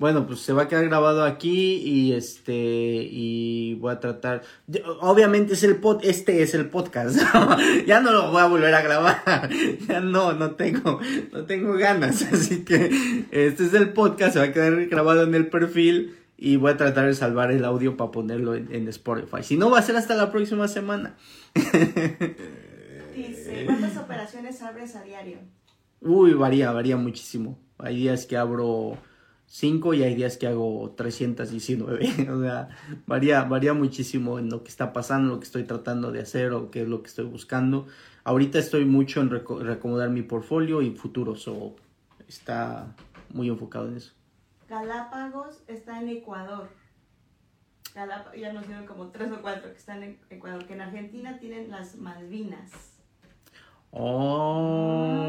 [0.00, 4.40] bueno, pues se va a quedar grabado aquí y este y voy a tratar.
[5.00, 7.20] Obviamente es el pod, este es el podcast.
[7.86, 9.50] ya no lo voy a volver a grabar.
[9.86, 11.00] ya no, no tengo,
[11.32, 12.22] no tengo ganas.
[12.32, 16.56] Así que este es el podcast, se va a quedar grabado en el perfil y
[16.56, 19.42] voy a tratar de salvar el audio para ponerlo en, Spotify.
[19.42, 21.14] Si no, va a ser hasta la próxima semana.
[23.14, 25.40] Dice, ¿cuántas operaciones abres a diario?
[26.00, 27.58] Uy, varía, varía muchísimo.
[27.76, 28.96] Hay días que abro
[29.52, 32.28] 5 y hay días que hago 319.
[32.30, 32.68] o sea,
[33.06, 36.70] varía, varía muchísimo en lo que está pasando, lo que estoy tratando de hacer o
[36.70, 37.88] qué es lo que estoy buscando.
[38.22, 41.74] Ahorita estoy mucho en reacomodar mi portfolio y futuros, o
[42.28, 42.94] está
[43.30, 44.12] muy enfocado en eso.
[44.68, 46.70] Galápagos está en Ecuador.
[47.96, 51.72] ya nos dieron como tres o cuatro que están en Ecuador, que en Argentina tienen
[51.72, 52.89] las Malvinas.
[53.92, 55.26] Oh,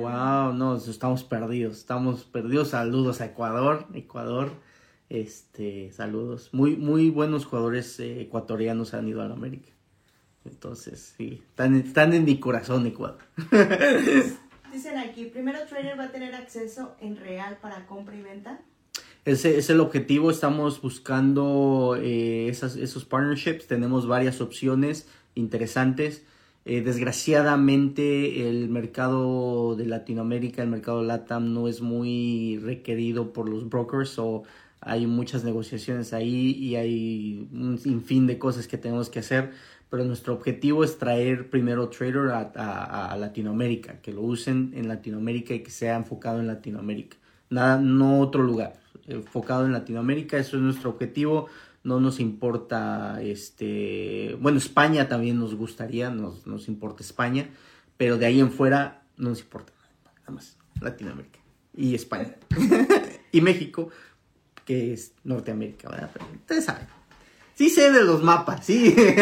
[0.00, 2.68] wow, no, estamos perdidos, estamos perdidos.
[2.68, 4.50] Saludos a Ecuador, Ecuador,
[5.08, 6.50] este, saludos.
[6.52, 9.70] Muy, muy buenos jugadores eh, ecuatorianos han ido a la América.
[10.44, 13.18] Entonces, sí, están, están en mi corazón, Ecuador.
[14.72, 18.60] Dicen aquí, primero Trader va a tener acceso en real para compra y venta.
[19.24, 26.24] Ese es el objetivo, estamos buscando eh, esas- esos partnerships, tenemos varias opciones interesantes.
[26.70, 33.70] Eh, desgraciadamente el mercado de Latinoamérica, el mercado LATAM no es muy requerido por los
[33.70, 34.42] brokers o
[34.82, 39.52] hay muchas negociaciones ahí y hay un sinfín de cosas que tenemos que hacer,
[39.88, 45.54] pero nuestro objetivo es traer primero Trader a, a- Latinoamérica, que lo usen en Latinoamérica
[45.54, 47.16] y que sea enfocado en Latinoamérica,
[47.48, 48.74] nada, no otro lugar,
[49.06, 51.48] enfocado en Latinoamérica, eso es nuestro objetivo,
[51.84, 57.48] no nos importa, este, bueno, España también nos gustaría, nos, nos importa España,
[57.96, 59.72] pero de ahí en fuera no nos importa
[60.20, 61.38] nada más, Latinoamérica
[61.74, 62.34] y España
[63.32, 63.90] y México,
[64.64, 66.10] que es Norteamérica, ¿verdad?
[66.12, 66.86] Pero ustedes saben.
[67.54, 68.94] Sí sé de los mapas, sí.
[68.94, 69.16] Pues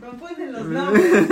[0.00, 1.30] confunden los nombres.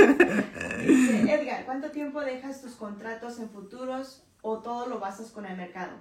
[0.87, 5.93] Edgar, ¿cuánto tiempo dejas tus contratos en futuros o todo lo basas con el mercado?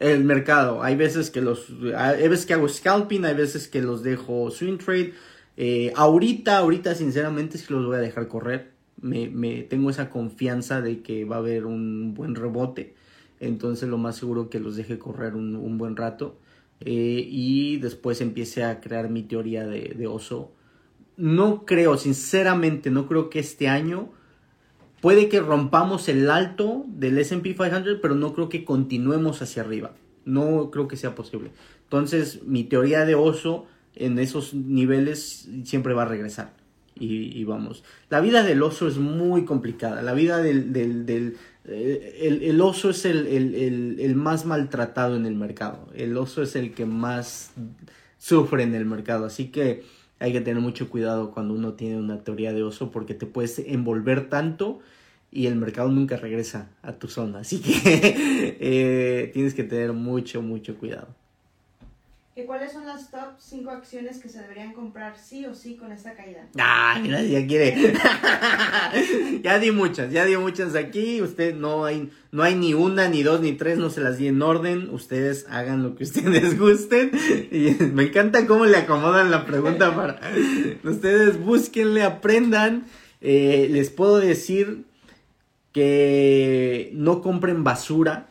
[0.00, 4.02] El mercado, hay veces que los, hay veces que hago scalping, hay veces que los
[4.02, 5.12] dejo swing trade.
[5.58, 8.70] Eh, ahorita, ahorita sinceramente sí los voy a dejar correr.
[9.02, 12.94] Me, tengo esa confianza de que va a haber un buen rebote.
[13.40, 16.38] Entonces lo más seguro que los deje correr un, buen rato.
[16.80, 20.52] Eh, y después empiece a crear mi teoría de oso.
[21.18, 24.08] No creo, sinceramente, no creo que este año
[25.00, 29.92] Puede que rompamos el alto del SP 500, pero no creo que continuemos hacia arriba.
[30.24, 31.50] No creo que sea posible.
[31.84, 36.52] Entonces, mi teoría de oso en esos niveles siempre va a regresar.
[36.98, 37.82] Y, y vamos.
[38.10, 40.02] La vida del oso es muy complicada.
[40.02, 40.72] La vida del.
[40.72, 45.86] del- eh, el, el oso es el- el- el más maltratado en el mercado.
[45.94, 47.52] El oso es el que más
[48.18, 49.24] sufre en el mercado.
[49.24, 49.82] Así que
[50.20, 53.58] hay que tener mucho cuidado cuando uno tiene una teoría de oso porque te puedes
[53.58, 54.80] envolver tanto
[55.32, 57.40] y el mercado nunca regresa a tu zona.
[57.40, 57.72] Así que
[58.60, 61.08] eh, tienes que tener mucho, mucho cuidado.
[62.40, 65.92] ¿Y cuáles son las top 5 acciones que se deberían comprar sí o sí con
[65.92, 66.46] esta caída?
[66.58, 67.92] Ah, ya quiere.
[69.42, 71.20] ya di muchas, ya di muchas aquí.
[71.20, 74.28] Usted no hay, no hay ni una, ni dos, ni tres, no se las di
[74.28, 74.88] en orden.
[74.90, 77.10] Ustedes hagan lo que ustedes gusten.
[77.50, 80.20] Y me encanta cómo le acomodan la pregunta para.
[80.82, 82.86] Ustedes búsquenle, aprendan.
[83.20, 84.84] Eh, les puedo decir
[85.72, 88.28] que no compren basura.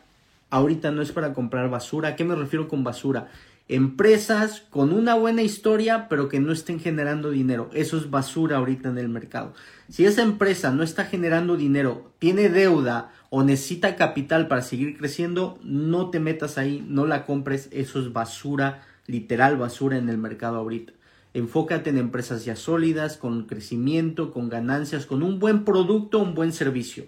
[0.52, 2.08] Ahorita no es para comprar basura.
[2.08, 3.28] ¿A qué me refiero con basura?
[3.72, 7.70] Empresas con una buena historia, pero que no estén generando dinero.
[7.72, 9.54] Eso es basura ahorita en el mercado.
[9.88, 15.60] Si esa empresa no está generando dinero, tiene deuda o necesita capital para seguir creciendo,
[15.62, 17.68] no te metas ahí, no la compres.
[17.70, 20.92] Eso es basura, literal basura en el mercado ahorita.
[21.32, 26.52] Enfócate en empresas ya sólidas, con crecimiento, con ganancias, con un buen producto, un buen
[26.52, 27.06] servicio.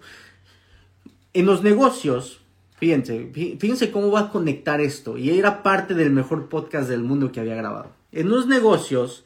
[1.33, 2.39] En los negocios,
[2.83, 5.17] fíjense, fí- fíjense cómo va a conectar esto.
[5.17, 7.91] Y era parte del mejor podcast del mundo que había grabado.
[8.11, 9.23] En los negocios,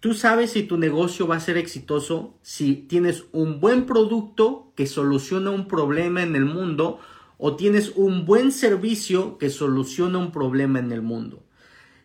[0.00, 4.88] tú sabes si tu negocio va a ser exitoso si tienes un buen producto que
[4.88, 6.98] soluciona un problema en el mundo
[7.38, 11.44] o tienes un buen servicio que soluciona un problema en el mundo.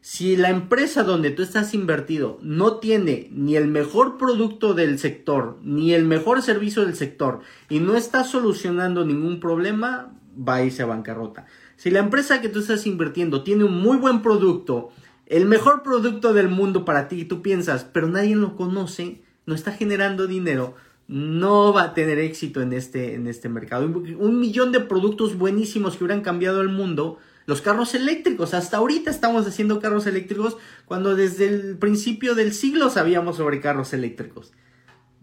[0.01, 5.57] Si la empresa donde tú estás invertido no tiene ni el mejor producto del sector,
[5.63, 10.83] ni el mejor servicio del sector, y no está solucionando ningún problema, va a irse
[10.83, 11.45] a bancarrota.
[11.75, 14.91] Si la empresa que tú estás invirtiendo tiene un muy buen producto,
[15.25, 19.55] el mejor producto del mundo para ti, y tú piensas, pero nadie lo conoce, no
[19.55, 20.75] está generando dinero,
[21.07, 23.85] no va a tener éxito en este, en este mercado.
[23.85, 27.19] Un, un millón de productos buenísimos que hubieran cambiado el mundo.
[27.45, 32.89] Los carros eléctricos, hasta ahorita estamos haciendo carros eléctricos cuando desde el principio del siglo
[32.89, 34.51] sabíamos sobre carros eléctricos.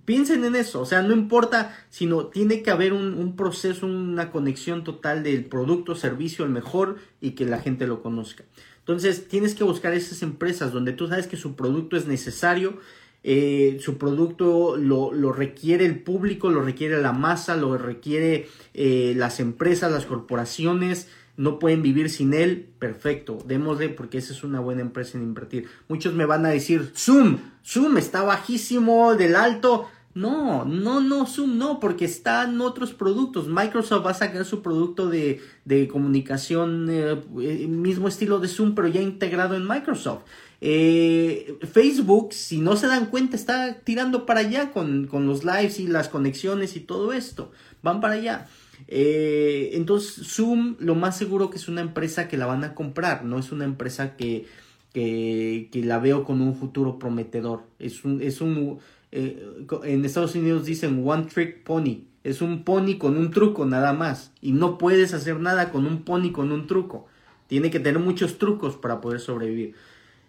[0.04, 4.82] Piensen en eso, o sea, no importa, sino tiene que haber un, proceso, una conexión
[4.82, 8.42] total del producto, servicio, el mejor y que la gente lo conozca.
[8.80, 12.78] Entonces, tienes que buscar esas empresas donde tú sabes que su producto es necesario,
[13.22, 19.14] eh, su producto lo, lo requiere el público, lo requiere la masa, lo requiere eh,
[19.16, 21.06] las empresas, las corporaciones,
[21.36, 25.66] no pueden vivir sin él, perfecto, démosle porque esa es una buena empresa en invertir.
[25.88, 29.88] Muchos me van a decir, Zoom, Zoom está bajísimo del alto.
[30.14, 33.48] No, no, no, Zoom no, porque están otros productos.
[33.48, 38.74] Microsoft va a sacar su producto de, de comunicación, eh, eh, mismo estilo de Zoom,
[38.74, 40.24] pero ya integrado en Microsoft.
[40.60, 45.80] Eh, Facebook, si no se dan cuenta, está tirando para allá con, con los lives
[45.80, 47.50] y las conexiones y todo esto.
[47.82, 48.48] Van para allá.
[48.88, 53.24] Eh, entonces, Zoom lo más seguro que es una empresa que la van a comprar,
[53.24, 54.46] no es una empresa que,
[54.92, 57.62] que, la veo con un futuro prometedor.
[57.78, 58.80] Es un, es un
[59.12, 59.46] eh,
[59.84, 62.04] en Estados Unidos dicen one trick pony.
[62.24, 64.32] Es un pony con un truco nada más.
[64.40, 67.06] Y no puedes hacer nada con un pony con un truco.
[67.46, 69.74] Tiene que tener muchos trucos para poder sobrevivir.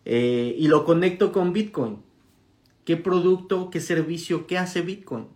[0.05, 1.97] Eh, y lo conecto con Bitcoin.
[2.83, 5.27] ¿Qué producto, qué servicio, qué hace Bitcoin?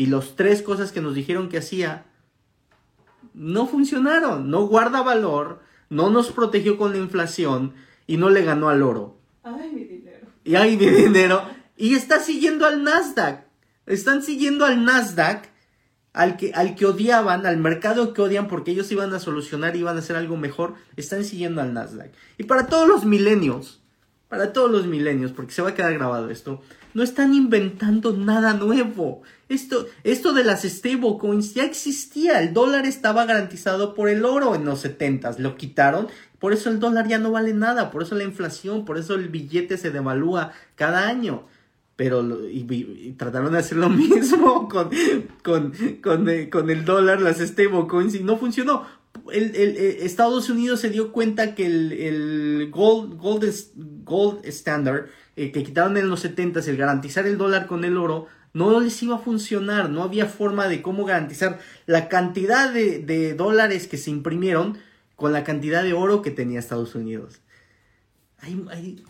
[0.00, 2.06] Y las tres cosas que nos dijeron que hacía
[3.34, 4.48] no funcionaron.
[4.48, 7.74] No guarda valor, no nos protegió con la inflación
[8.06, 9.18] y no le ganó al oro.
[9.42, 10.26] Ay, mi dinero.
[10.42, 11.42] Y ay, mi dinero.
[11.76, 13.44] Y está siguiendo al Nasdaq.
[13.84, 15.50] Están siguiendo al Nasdaq,
[16.14, 19.96] al que, al que odiaban, al mercado que odian porque ellos iban a solucionar, iban
[19.96, 20.76] a hacer algo mejor.
[20.96, 22.10] Están siguiendo al Nasdaq.
[22.38, 23.82] Y para todos los milenios,
[24.30, 26.62] para todos los milenios, porque se va a quedar grabado esto,
[26.94, 29.22] no están inventando nada nuevo.
[29.48, 32.40] Esto, esto de las stablecoins ya existía.
[32.40, 36.08] El dólar estaba garantizado por el oro en los 70 Lo quitaron.
[36.38, 37.90] Por eso el dólar ya no vale nada.
[37.90, 38.84] Por eso la inflación.
[38.84, 41.46] Por eso el billete se devalúa cada año
[42.00, 44.90] pero y, trataron de hacer lo mismo con,
[45.42, 48.86] con, eh, con el dólar, las stablecoins, y no funcionó.
[49.30, 53.44] El, el, eh, Estados Unidos se dio cuenta que el, el gold, gold,
[54.04, 55.10] gold standard
[55.40, 59.02] eh, que quitaron en los 70 el garantizar el dólar con el oro, no les
[59.02, 64.10] iba a funcionar, no había forma de cómo garantizar la cantidad de, dólares que se
[64.10, 64.76] imprimieron
[65.16, 67.40] con la cantidad de oro que tenía Estados Unidos.
[68.40, 69.02] Hay,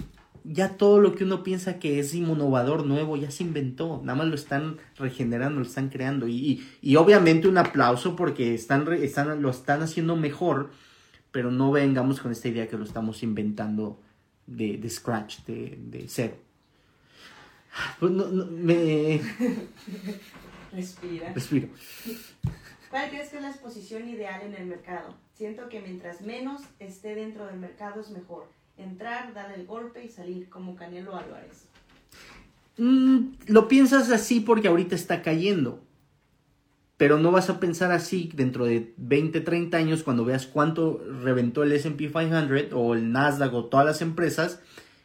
[0.44, 4.28] ya todo lo que uno piensa que es innovador nuevo ya se inventó, nada más
[4.28, 9.50] lo están regenerando, lo están creando y, y, obviamente un aplauso porque están, están, lo
[9.50, 10.70] están haciendo mejor,
[11.32, 13.98] pero no vengamos con esta idea que lo estamos inventando
[14.50, 16.36] de, de scratch, de, de cero.
[17.98, 19.20] Pues no, no, me...
[20.72, 21.32] Respira.
[21.32, 21.68] Respiro.
[22.90, 25.14] ¿Cuál crees que es la exposición ideal en el mercado?
[25.34, 30.08] Siento que mientras menos esté dentro del mercado es mejor entrar, darle el golpe y
[30.08, 31.66] salir como Canelo Álvarez.
[32.78, 35.82] Mm, lo piensas así porque ahorita está cayendo.
[37.00, 41.62] Pero no vas a pensar así dentro de 20, 30 años cuando veas cuánto reventó
[41.62, 44.60] el SP 500 o el Nasdaq o todas las empresas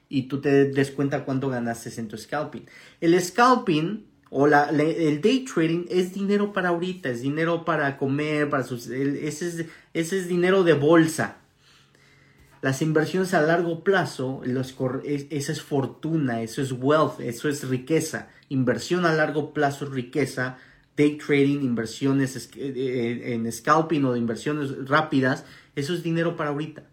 [0.09, 2.65] y tú te des cuenta cuánto ganaste en tu scalping.
[2.99, 8.49] El scalping o la, el day trading es dinero para ahorita, es dinero para comer,
[8.49, 11.37] para sus, ese, es, dinero de bolsa.
[12.61, 14.75] Las inversiones a largo plazo, los,
[15.05, 18.27] esa es fortuna, eso es wealth, eso es riqueza.
[18.49, 20.57] Inversión a largo plazo es riqueza.
[20.97, 26.51] Day trading, inversiones eh, eh, en scalping o de inversiones rápidas, eso es dinero para
[26.51, 26.83] ahorita.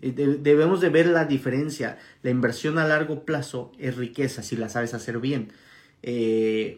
[0.00, 1.98] Eh, debemos de ver la diferencia.
[2.22, 5.52] La inversión a largo plazo es riqueza si la sabes hacer bien.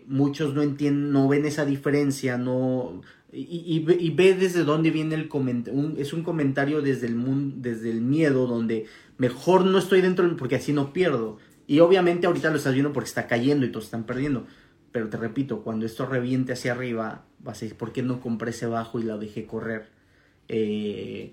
[0.06, 3.02] muchos no entienden, no ven esa diferencia, no
[3.32, 5.94] y, ve desde dónde viene el comentario.
[5.96, 10.56] Es un comentario desde el, mundo, desde el miedo, donde mejor no estoy dentro porque
[10.56, 11.38] así no pierdo.
[11.66, 14.46] Y obviamente ahorita lo estás viendo porque está cayendo y todos están perdiendo.
[14.92, 18.50] Pero te repito, cuando esto reviente hacia arriba, vas a decir, ¿por qué no compré
[18.50, 19.88] ese bajo y la dejé correr?
[20.48, 21.32] Eh,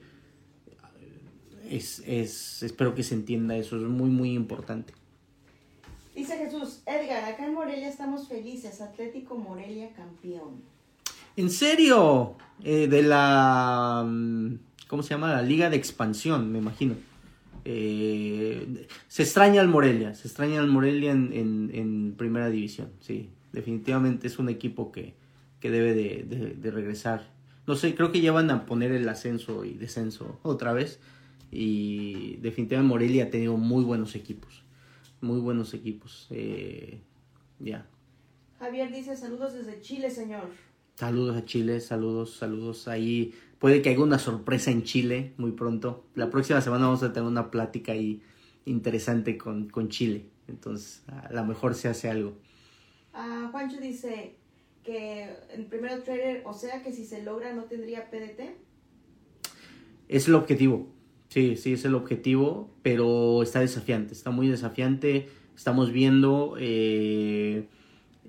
[1.69, 4.93] es, es, espero que se entienda eso, es muy, muy importante.
[6.15, 10.61] Dice Jesús, Edgar, acá en Morelia estamos felices, Atlético Morelia campeón.
[11.35, 12.35] ¿En serio?
[12.63, 14.03] Eh, de la...
[14.05, 14.55] Mm,
[14.87, 15.31] ¿Cómo se llama?
[15.31, 16.95] La Liga de Expansión, me imagino.
[17.63, 23.29] Eh, se extraña al Morelia, se extraña al Morelia en, primera división, sí.
[23.51, 25.15] Definitivamente es un equipo que,
[25.61, 27.31] debe de, regresar.
[27.67, 30.99] No sé, creo que ya van a poner el ascenso y descenso otra vez.
[31.51, 34.63] Y definitivamente Morelia ha tenido muy buenos equipos.
[35.21, 36.27] Muy buenos equipos.
[36.29, 36.99] Eh,
[37.59, 37.85] ya.
[38.59, 40.49] Javier dice saludos desde Chile, señor.
[40.95, 42.89] Saludos a Chile, saludos, saludos.
[42.89, 46.03] Ahí puede que haya una sorpresa en Chile muy pronto.
[46.13, 48.21] La próxima semana vamos a tener una plática ahí
[48.65, 50.25] interesante con, Chile.
[50.49, 52.35] Entonces, a lo mejor se hace algo.
[53.13, 54.35] Ah, Juancho dice
[54.83, 58.55] que el primero trader, o sea que si se logra no tendría PDT.
[60.07, 60.87] Es el objetivo.
[61.29, 65.29] Sí, sí, es el objetivo, pero está desafiante, está muy desafiante.
[65.55, 67.67] Estamos viendo, eh,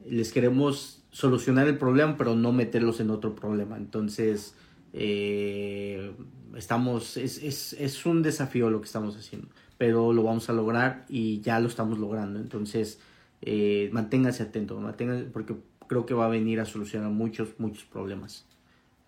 [0.07, 3.77] les queremos solucionar el problema, pero no meterlos en otro problema.
[3.77, 4.55] Entonces,
[4.93, 6.13] eh,
[6.57, 11.41] estamos, es, es, un desafío lo que estamos haciendo, pero lo vamos a lograr y
[11.41, 12.39] ya lo estamos logrando.
[12.39, 13.01] Entonces,
[13.43, 15.55] eh, manténgase atento, manténgase, porque
[15.87, 18.47] creo que va a venir a solucionar muchos, muchos problemas.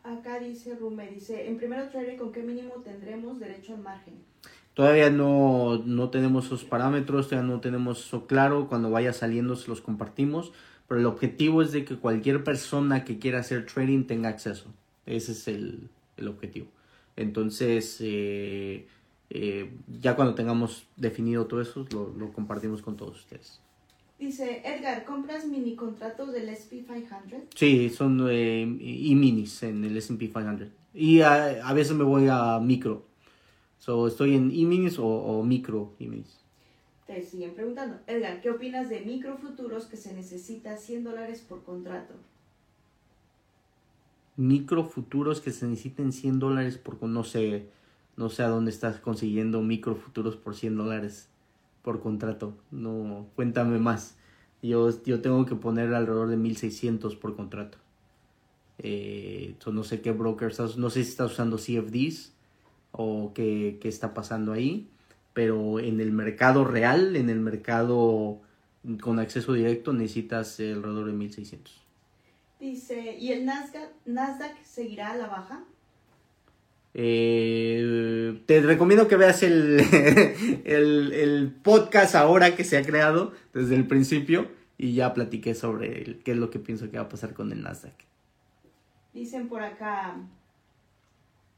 [0.04, 4.14] Acá dice Rume, dice, en primero trader, ¿con qué mínimo tendremos derecho al margen?
[4.74, 8.68] Todavía no, no tenemos esos parámetros, todavía no tenemos eso claro.
[8.68, 10.52] Cuando vaya saliendo se los compartimos.
[10.88, 14.72] Pero el objetivo es de que cualquier persona que quiera hacer trading tenga acceso.
[15.06, 16.66] Ese es el, el objetivo.
[17.16, 18.86] Entonces, eh,
[19.30, 23.60] eh, ya cuando tengamos definido todo eso, lo, lo compartimos con todos ustedes.
[24.22, 27.48] Dice, Edgar, ¿compras mini contratos del SP500?
[27.56, 30.68] Sí, son eh, e-minis en el S&P 500.
[30.94, 33.04] Y a, a veces me voy a micro.
[33.78, 36.38] So, estoy en e-minis o, o micro e-minis.
[37.04, 42.14] Te siguen preguntando, Edgar, ¿qué opinas de microfuturos que se necesita 100 dólares por contrato?
[44.36, 47.02] Micro futuros que se necesiten 100 dólares por...
[47.02, 47.70] No sé,
[48.16, 51.28] no sé a dónde estás consiguiendo micro futuros por 100 dólares
[51.82, 52.56] por contrato.
[52.70, 54.16] No, cuéntame más.
[54.62, 57.78] Yo, yo tengo que poner alrededor de 1600 por contrato.
[58.78, 62.32] Eh, no sé qué broker no sé si estás usando CFDs
[62.90, 64.88] o qué, qué está pasando ahí,
[65.34, 68.40] pero en el mercado real, en el mercado
[69.00, 71.82] con acceso directo, necesitas alrededor de 1600.
[72.58, 75.64] Dice, ¿y el Nasdaq, Nasdaq seguirá a la baja?
[76.94, 79.80] Eh, te recomiendo que veas el,
[80.64, 86.02] el, el podcast ahora que se ha creado desde el principio y ya platiqué sobre
[86.02, 87.94] el- qué es lo que pienso que va a pasar con el Nasdaq.
[89.14, 90.16] Dicen por acá,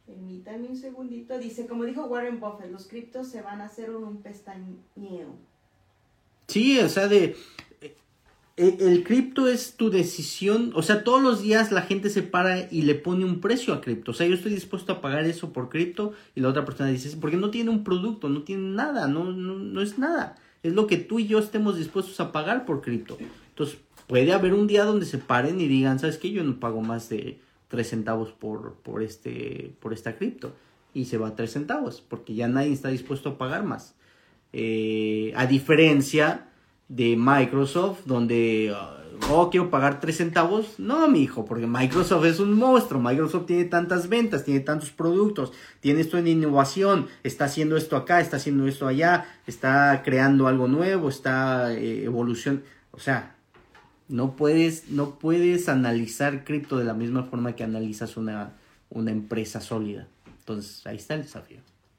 [0.07, 4.05] permítame un segundito, dice, como dijo Warren Buffett, los criptos se van a hacer un,
[4.05, 5.35] un pestañeo.
[6.49, 7.37] Sí, o sea, de
[8.57, 12.73] eh, el cripto es tu decisión, o sea, todos los días la gente se para
[12.73, 15.53] y le pone un precio a cripto, o sea, yo estoy dispuesto a pagar eso
[15.53, 18.69] por cripto y la otra persona dice, "Sí, porque no tiene un producto, no tiene
[18.69, 22.33] nada, no, no, no es nada, es lo que tú y yo estemos dispuestos a
[22.33, 23.19] pagar por cripto.
[23.51, 26.31] Entonces, puede haber un día donde se paren y digan, ¿sabes qué?
[26.31, 27.39] Yo no pago más de
[27.69, 30.55] 3 centavos por, por, este, por esta cripto
[30.95, 33.95] y se va a 3 centavos, porque ya nadie está dispuesto a pagar más.
[34.53, 36.49] Eh, a diferencia
[36.89, 40.78] de Microsoft, donde, uh, oh, quiero pagar 3 centavos.
[40.78, 43.01] No, mi hijo, porque Microsoft es un monstruo.
[43.01, 48.20] Microsoft tiene tantas ventas, tiene tantos productos, tiene esto en innovación, está haciendo esto acá,
[48.20, 52.62] está haciendo esto allá, está creando algo nuevo, está eh, evolución.
[52.91, 53.35] O sea,
[54.09, 58.53] no puedes, no puedes analizar cripto de la misma forma que analizas una,
[58.91, 60.07] una empresa sólida.
[60.41, 61.59] Entonces, ahí está el desafío.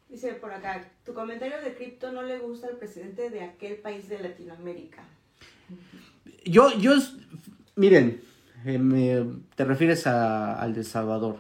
[0.10, 4.08] Dice por acá, tu comentario de cripto no le gusta al presidente de aquel país
[4.08, 5.04] de Latinoamérica.
[6.46, 6.94] Yo, yo,
[7.76, 8.22] miren,
[8.66, 9.26] eh, me-
[9.56, 11.38] te refieres a- al de Salvador.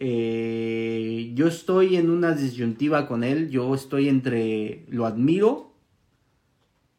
[0.00, 3.48] Eh, yo estoy en una disyuntiva con él.
[3.50, 5.72] Yo estoy entre lo admiro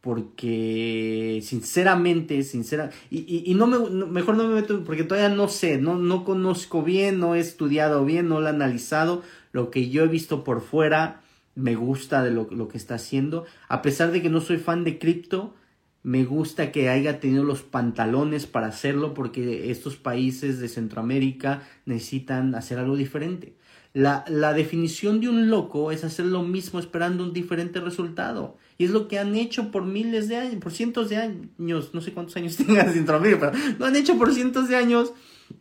[0.01, 5.79] porque sinceramente, sincera y, y, no me mejor no me meto porque todavía no sé,
[5.79, 9.23] no no conozco bien, no he estudiado bien, no lo he analizado.
[9.55, 11.21] Lo que yo he visto por fuera
[11.55, 14.83] me gusta de lo, lo que está haciendo, a pesar de que no soy fan
[14.83, 15.55] de cripto.
[16.03, 22.53] Me gusta que haya tenido los pantalones para hacerlo porque estos países de Centroamérica necesitan
[22.53, 23.55] hacer algo diferente.
[23.93, 28.57] La, la definición de un loco es hacer lo mismo esperando un diferente resultado.
[28.77, 32.01] Y es lo que han hecho por miles de años, por cientos de años, no
[32.01, 35.13] sé cuántos años tengan Centroamérica, pero lo han hecho por cientos de años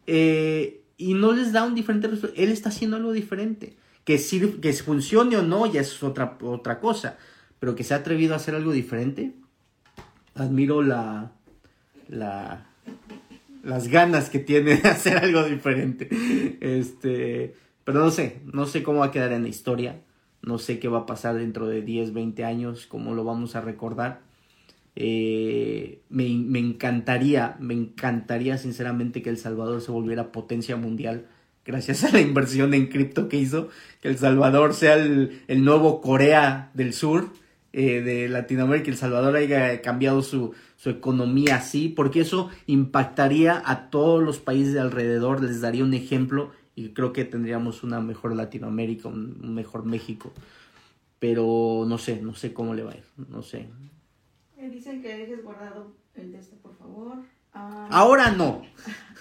[0.08, 2.42] eh, y no les da un diferente resultado.
[2.42, 3.76] Él está haciendo algo diferente.
[4.04, 7.16] Que, sirve, que funcione o no ya es otra, otra cosa,
[7.58, 9.32] pero que se ha atrevido a hacer algo diferente,
[10.34, 11.32] admiro la,
[12.08, 12.66] la,
[13.62, 16.08] las ganas que tiene de hacer algo diferente.
[16.60, 20.00] Este, pero no sé, no sé cómo va a quedar en la historia.
[20.42, 23.62] No sé qué va a pasar dentro de 10, 20 años, cómo lo vamos a
[23.62, 24.20] recordar.
[24.96, 31.26] Eh, me, me encantaría, me encantaría sinceramente que El Salvador se volviera potencia mundial
[31.64, 33.68] gracias a la inversión en cripto que hizo,
[34.00, 37.30] que El Salvador sea el, el nuevo Corea del Sur
[37.72, 43.90] eh, de Latinoamérica, El Salvador haya cambiado su, su economía así, porque eso impactaría a
[43.90, 48.36] todos los países de alrededor, les daría un ejemplo y creo que tendríamos una mejor
[48.36, 50.32] Latinoamérica, un, mejor México.
[51.18, 53.68] Pero no sé, no sé cómo le va a ir, no sé.
[54.56, 57.24] Eh, Dicen que dejes guardado el de este, por favor.
[57.52, 58.62] Ah, Ahora no,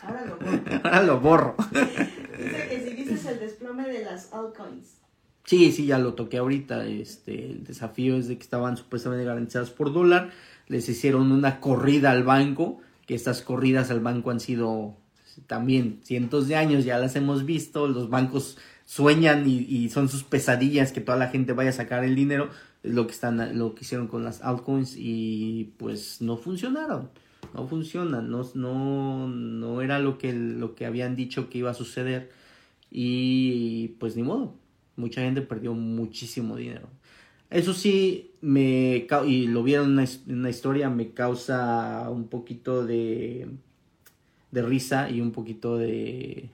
[0.05, 0.81] ahora lo borro.
[0.83, 1.55] ahora lo borro.
[1.71, 4.97] Dice que si dices el desplome de las altcoins.
[5.45, 6.85] Sí, sí, ya lo toqué ahorita.
[6.85, 10.31] Este, el desafío es de que estaban supuestamente garantizadas por dólar.
[10.67, 14.97] Les hicieron una corrida al banco, que estas corridas al banco han sido
[15.47, 17.87] también cientos de años, ya las hemos visto.
[17.87, 22.03] Los bancos sueñan y, y son sus pesadillas que toda la gente vaya a sacar
[22.05, 22.49] el dinero.
[22.81, 27.09] Es lo que están, lo que hicieron con las altcoins y pues no funcionaron.
[27.53, 31.75] No funcionan, no, no, no era lo que, lo que habían dicho que iba a
[31.75, 32.31] suceder.
[32.89, 34.55] Y pues ni modo,
[34.95, 36.87] mucha gente perdió muchísimo dinero.
[37.49, 43.47] Eso sí, me y lo vieron en una, historia, me causa un poquito de,
[44.51, 46.49] de risa y un poquito de...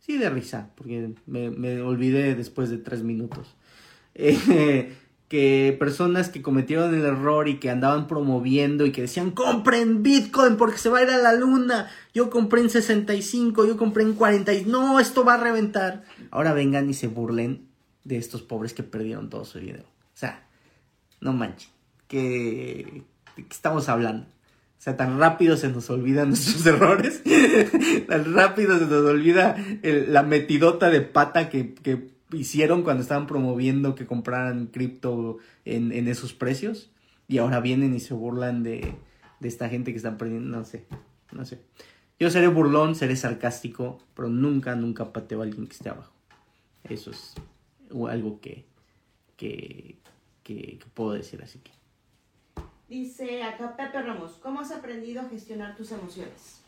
[0.00, 3.56] Sí, de risa, porque me, me olvidé después de tres minutos.
[4.12, 4.92] Eh,
[5.30, 10.56] que personas que cometieron el error y que andaban promoviendo y que decían compren Bitcoin
[10.56, 11.88] porque se va a ir a la luna.
[12.12, 14.50] Yo compré en 65, yo compré en 40.
[14.66, 16.02] No, esto va a reventar.
[16.32, 17.68] Ahora vengan y se burlen
[18.02, 19.84] de estos pobres que perdieron todo su dinero.
[19.84, 20.48] O sea,
[21.20, 21.70] no manchen.
[22.08, 23.04] ¿Qué,
[23.36, 24.24] ¿De qué estamos hablando?
[24.24, 27.22] O sea, tan rápido se nos olvidan nuestros errores.
[28.08, 29.54] tan rápido se nos olvida
[29.84, 36.32] la metidota de pata que, que hicieron cuando estaban promoviendo que compraran cripto en, esos
[36.32, 36.90] precios
[37.28, 38.94] y ahora vienen y se burlan de,
[39.40, 40.86] esta gente que están perdiendo, no sé,
[41.32, 41.60] no sé.
[42.18, 46.12] Yo seré burlón, seré sarcástico, pero nunca, nunca pateo a alguien que esté abajo.
[46.84, 47.34] Eso es
[48.08, 48.66] algo que,
[49.36, 49.96] que,
[50.42, 51.70] que puedo decir así que.
[52.88, 56.59] Dice acá Pepe Ramos, ¿cómo has aprendido a gestionar tus emociones?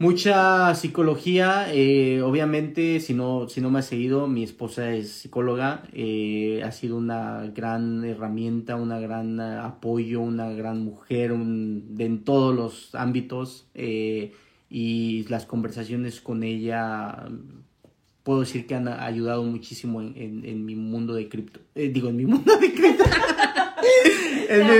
[0.00, 5.82] Mucha psicología, eh, obviamente, si no, si no me ha seguido, mi esposa es psicóloga,
[5.92, 12.94] eh, ha sido una gran herramienta, una gran apoyo, una gran mujer en todos los
[12.94, 14.32] ámbitos eh,
[14.70, 17.28] y las conversaciones con ella,
[18.22, 22.26] puedo decir que han ayudado muchísimo en, en mi mundo de cripto, digo, en mi
[22.26, 23.04] mundo de cripto.
[24.50, 24.72] en, mi,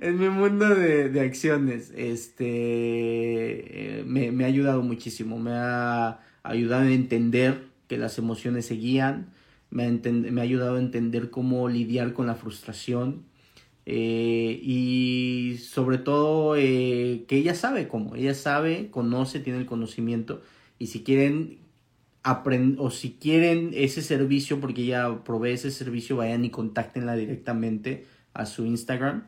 [0.00, 6.92] en mi mundo de, acciones, este, eh, me, ha ayudado muchísimo, me ha ayudado a
[6.92, 9.30] entender que las emociones se guían,
[9.70, 13.22] me ha, me ha ayudado a entender cómo lidiar con la frustración.
[13.86, 20.40] Eh, y sobre todo eh, que ella sabe cómo, ella sabe, conoce, tiene el conocimiento
[20.78, 21.58] y si quieren
[22.78, 28.46] o si quieren ese servicio, porque ya provee ese servicio, vayan y contáctenla directamente a
[28.46, 29.24] su Instagram,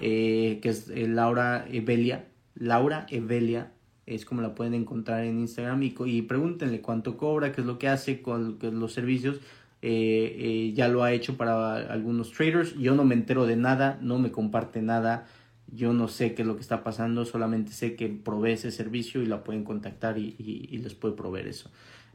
[0.00, 2.26] eh, que es eh, Laura Evelia.
[2.54, 3.72] Laura Evelia
[4.06, 7.78] es como la pueden encontrar en Instagram y, y pregúntenle cuánto cobra, qué es lo
[7.78, 9.40] que hace con los servicios.
[9.80, 12.74] Eh, ya lo ha hecho para algunos traders.
[12.76, 15.26] Yo no me entero de nada, no me comparte nada.
[15.72, 19.22] Yo no sé qué es lo que está pasando, solamente sé que provee ese servicio
[19.22, 21.70] y la pueden contactar y, y les puede proveer eso.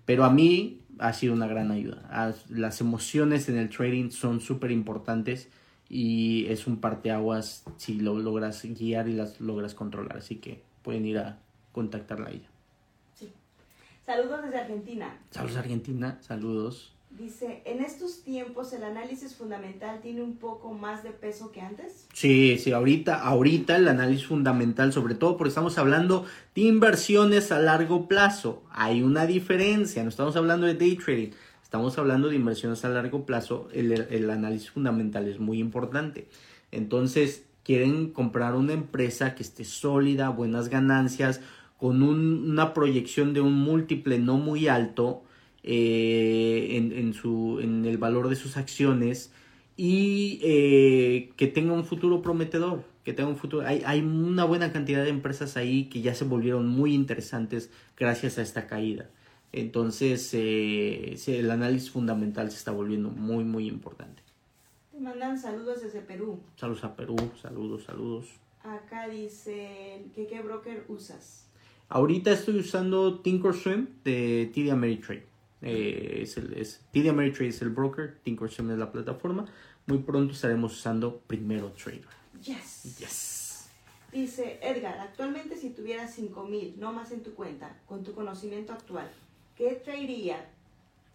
[0.06, 2.34] Pero a mí ha sido una gran ayuda.
[2.49, 5.49] Las emociones en el trading son súper importantes
[5.89, 10.18] y es un parteaguas si lo logras guiar y las logras controlar.
[10.18, 11.39] Así que pueden ir a
[11.72, 12.49] contactarla a ella.
[13.14, 13.32] Sí.
[14.06, 15.18] Saludos desde Argentina.
[15.32, 16.93] Saludos Argentina, saludos.
[17.18, 22.07] Dice, ¿en estos tiempos el análisis fundamental tiene un poco más de peso que antes?
[22.11, 27.59] Sí, sí, ahorita, ahorita el análisis fundamental, sobre todo porque estamos hablando de inversiones a
[27.59, 28.64] largo plazo.
[28.72, 31.30] Hay una diferencia, no estamos hablando de day trading,
[31.61, 33.68] estamos hablando de inversiones a largo plazo.
[33.74, 36.28] El, análisis fundamental es muy importante.
[36.72, 41.41] Entonces, quieren comprar una empresa que esté sólida, buenas ganancias,
[41.78, 45.23] con una proyección de un múltiple no muy alto
[45.64, 49.32] eh, en, su, en el valor de sus acciones
[49.78, 53.66] y eh, que tenga un futuro prometedor, que tenga un futuro.
[53.66, 58.38] Hay, hay, una buena cantidad de empresas ahí que ya se volvieron muy interesantes gracias
[58.38, 59.09] a esta caída.
[59.53, 64.22] Entonces, eh, el análisis fundamental se está volviendo muy, muy importante.
[64.91, 66.39] Te mandan saludos desde Perú.
[66.55, 68.28] Saludos a Perú, saludos, saludos.
[68.64, 71.47] Acá dice que qué broker usas.
[71.89, 75.33] Ahorita estoy usando Thinkorswim de TD Ameritrade.
[75.64, 79.45] Eh, es el, es, TD Ameritrade es el broker, Thinkorswim es la plataforma.
[79.86, 82.03] Muy pronto estaremos usando Primero Trader.
[82.43, 82.97] Yes.
[82.99, 83.70] Yes.
[84.11, 88.74] Dice Edgar, actualmente si tuvieras 5 mil, no más en tu cuenta, con tu conocimiento
[88.74, 89.09] actual,
[89.57, 90.45] ¿qué traería?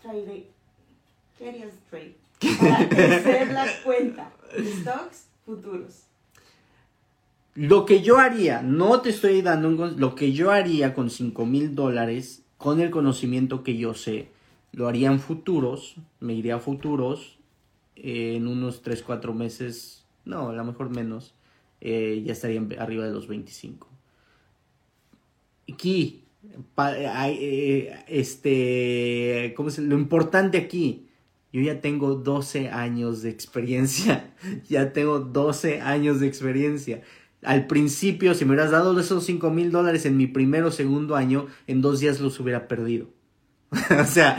[0.02, 2.16] ¿Qué harías trade?
[2.58, 4.32] Para crecer la cuenta.
[4.80, 6.04] Stocks futuros.
[7.54, 10.00] Lo que yo haría, no te estoy dando un...
[10.00, 14.28] Lo que yo haría con 5 mil dólares, con el conocimiento que yo sé,
[14.72, 17.38] lo haría en futuros, me iría a futuros,
[17.96, 21.34] eh, en unos 3, 4 meses, no, a lo mejor menos,
[21.80, 23.88] eh, ya estaría arriba de los 25.
[25.72, 26.24] Aquí,
[26.78, 29.78] eh, este, ¿cómo es?
[29.78, 31.08] Lo importante aquí,
[31.52, 34.34] yo ya tengo 12 años de experiencia,
[34.68, 37.02] ya tengo 12 años de experiencia.
[37.42, 41.16] Al principio, si me hubieras dado esos 5 mil dólares en mi primer o segundo
[41.16, 43.08] año, en dos días los hubiera perdido.
[44.00, 44.38] o sea,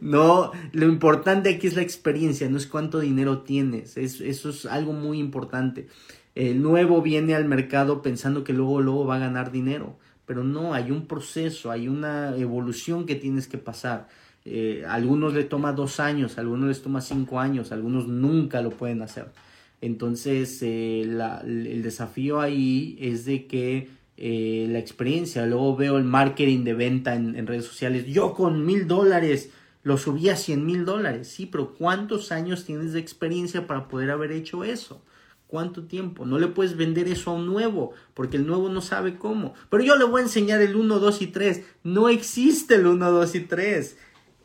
[0.00, 4.92] no, lo importante aquí es la experiencia, no es cuánto dinero tienes, eso es algo
[4.92, 5.88] muy importante.
[6.34, 10.74] El nuevo viene al mercado pensando que luego, luego va a ganar dinero, pero no,
[10.74, 14.08] hay un proceso, hay una evolución que tienes que pasar.
[14.44, 18.62] Eh, a algunos le toma dos años, a algunos les toma cinco años, algunos nunca
[18.62, 19.32] lo pueden hacer.
[19.80, 23.88] Entonces, eh, el desafío ahí es de que
[24.18, 28.86] eh, la experiencia, luego veo el marketing de venta en, redes sociales, yo con mil
[28.86, 29.50] dólares
[29.82, 34.10] lo subí a cien mil dólares, sí, pero ¿cuántos años tienes de experiencia para poder
[34.10, 35.02] haber hecho eso?
[35.46, 36.26] ¿Cuánto tiempo?
[36.26, 39.54] No le puedes vender eso a un nuevo, porque el nuevo no sabe cómo.
[39.70, 41.62] Pero yo le voy a enseñar el 1, 2 y 3.
[41.84, 43.96] No existe el 1, 2 y 3.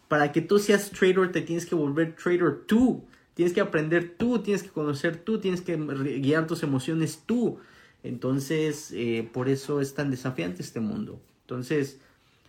[0.07, 3.05] Para que tú seas trader te tienes que volver trader tú.
[3.33, 7.57] Tienes que aprender tú, tienes que conocer tú, tienes que guiar tus emociones tú.
[8.03, 11.21] Entonces, eh, por eso es tan desafiante este mundo.
[11.41, 11.99] Entonces,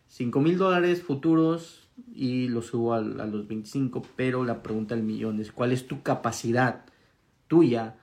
[0.08, 5.40] 5 mil dólares futuros y lo subo a, los 25, pero la pregunta del millón
[5.40, 6.84] es, ¿cuál es tu capacidad
[7.48, 7.96] tuya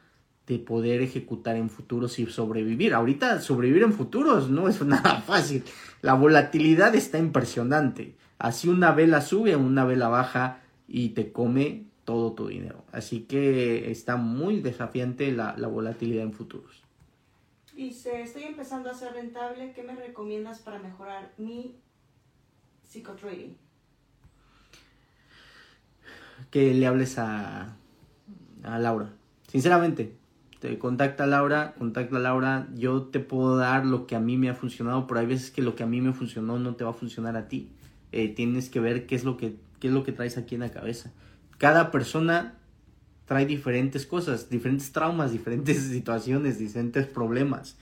[0.47, 2.93] de poder ejecutar en futuros y sobrevivir?
[2.93, 5.63] Ahorita sobrevivir en futuros no es nada fácil.
[6.01, 8.15] La volatilidad está impresionante.
[8.37, 12.85] Así una vela sube, una vela baja y te come todo tu dinero.
[12.91, 16.88] Así que está muy desafiante la volatilidad en futuros.
[17.79, 21.79] Dice, estoy empezando a ser rentable, ¿qué me recomiendas para mejorar mi
[22.83, 23.55] psicotrading?
[26.51, 27.77] Que le hables a,
[28.63, 29.13] a Laura.
[29.47, 30.17] Sinceramente,
[30.59, 34.35] te contacta a Laura, contacta a Laura, yo te puedo dar lo que a mí
[34.35, 36.83] me ha funcionado, pero hay veces que lo que a mí me funcionó no te
[36.83, 37.71] va a funcionar a ti.
[38.11, 40.61] Eh, tienes que ver qué es lo que qué es lo que traes aquí en
[40.61, 41.13] la cabeza.
[41.57, 42.58] Cada persona
[43.29, 47.77] trae diferentes cosas, diferentes traumas, diferentes situaciones, diferentes problemas.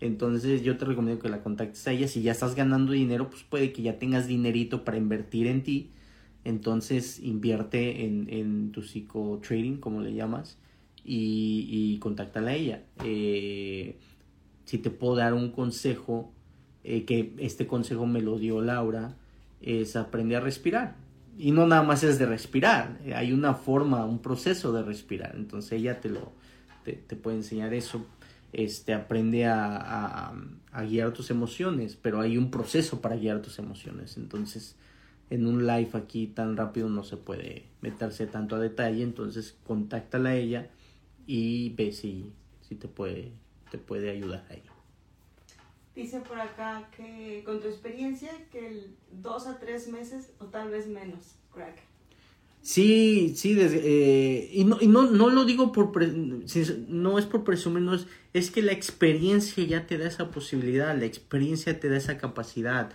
[0.00, 2.08] Entonces yo te recomiendo que la contactes a ella.
[2.08, 5.90] Si ya estás ganando dinero, pues puede que ya tengas dinerito para invertir en ti.
[6.44, 10.56] Entonces invierte en, en tu psicotrading, como le llamas,
[11.04, 12.82] y, y contáctala a ella.
[13.04, 13.98] Eh,
[14.64, 16.32] si te puedo dar un consejo,
[16.84, 19.14] eh, que este consejo me lo dio Laura,
[19.60, 21.05] es aprender a respirar
[21.38, 25.34] y no nada más es de respirar, eh, hay una forma, un proceso de respirar.
[25.36, 26.32] Entonces ella te lo
[26.84, 28.06] te, puede enseñar eso.
[28.52, 30.32] Este, aprende a,
[30.72, 34.16] a, guiar tus emociones, pero hay un proceso para guiar tus emociones.
[34.16, 34.76] Entonces,
[35.28, 39.02] en un live aquí tan rápido no se puede meterse tanto a detalle.
[39.02, 40.70] Entonces, contáctala a ella
[41.26, 42.32] y ve si,
[42.62, 43.32] si te, puede,
[43.70, 44.62] te puede ayudar ahí.
[45.96, 50.68] Dice por acá que con tu experiencia que el dos a tres meses o tal
[50.70, 51.78] vez menos, crack.
[52.60, 57.82] Sí, sí, eh, y, no, y no, no, lo digo por, no es por presumir,
[57.82, 61.96] no es, es que la experiencia ya te da esa posibilidad, la experiencia te da
[61.96, 62.90] esa capacidad,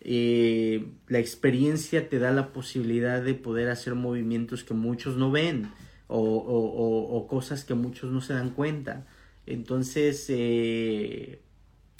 [0.00, 5.72] eh, la experiencia te da la posibilidad de poder hacer movimientos que muchos no ven
[6.06, 9.06] o, o, o cosas que muchos no se dan cuenta.
[9.44, 11.40] Entonces, eh,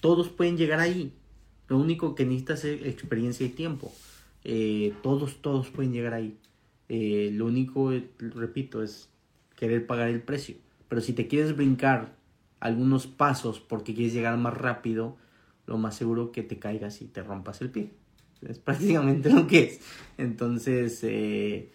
[0.00, 1.12] todos pueden llegar ahí.
[1.68, 3.92] Lo único que necesitas es experiencia y tiempo.
[4.44, 6.36] Eh, todos, todos pueden llegar ahí.
[6.88, 9.08] Eh, lo único, repito, es
[9.56, 10.56] querer pagar el precio.
[10.88, 12.14] Pero si te quieres brincar
[12.60, 15.16] algunos pasos porque quieres llegar más rápido,
[15.66, 17.90] lo más seguro que te caigas y te rompas el pie.
[18.42, 19.80] Es prácticamente lo que es.
[20.18, 21.72] Entonces, eh,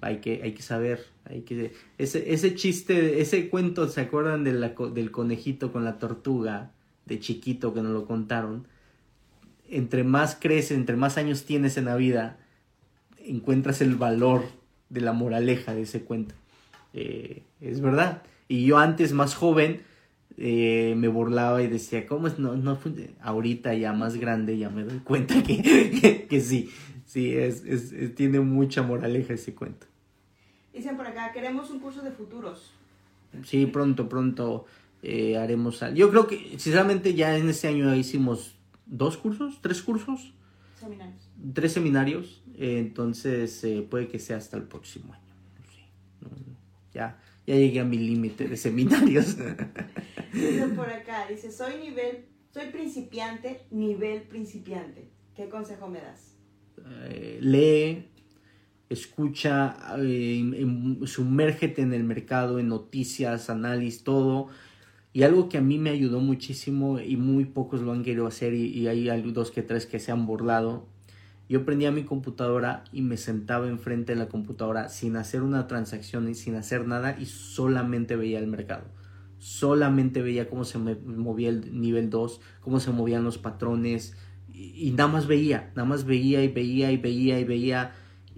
[0.00, 1.04] hay, que, hay que saber.
[1.24, 6.73] Hay que, ese, ese chiste, ese cuento, ¿se acuerdan del conejito con la tortuga?
[7.06, 8.66] De chiquito que nos lo contaron,
[9.68, 12.38] entre más creces, entre más años tienes en la vida,
[13.18, 14.44] encuentras el valor
[14.90, 16.34] de la moraleja de ese cuento.
[16.92, 18.22] Eh, es verdad.
[18.48, 19.82] Y yo antes, más joven,
[20.36, 22.38] eh, me burlaba y decía, ¿cómo es?
[22.38, 22.78] No, no,
[23.22, 26.70] ahorita ya más grande ya me doy cuenta que, que, sí,
[27.06, 29.86] sí, es, es, tiene mucha moraleja ese cuento.
[30.72, 32.72] Dicen por acá, queremos un curso de futuros.
[33.44, 34.66] Sí, pronto, pronto
[35.06, 40.32] eh, haremos Yo creo que, sinceramente, ya en este año hicimos dos cursos, tres cursos.
[40.80, 41.30] Seminarios.
[41.52, 42.42] Tres seminarios.
[42.56, 45.22] Eh, entonces, eh, puede que sea hasta el próximo año.
[46.94, 49.36] ya, ya llegué a mi límite de seminarios.
[50.32, 55.10] Dice por acá, dice, soy nivel, soy principiante, nivel principiante.
[55.36, 56.30] ¿Qué consejo me das?
[57.40, 58.08] lee,
[58.88, 59.76] escucha,
[61.06, 64.48] sumérgete en el mercado, en noticias, análisis, todo
[65.14, 68.52] y algo que a mí me ayudó muchísimo y muy pocos lo han querido hacer
[68.52, 70.88] y, hay dos que tres que se han burlado.
[71.48, 76.28] Yo prendía mi computadora y me sentaba enfrente de la computadora sin hacer una transacción
[76.28, 78.86] y sin hacer nada y solamente veía el mercado.
[79.38, 84.16] Solamente veía cómo se movía el nivel 2, cómo se movían los patrones
[84.52, 87.92] y, y nada más veía, nada más veía y veía y veía y veía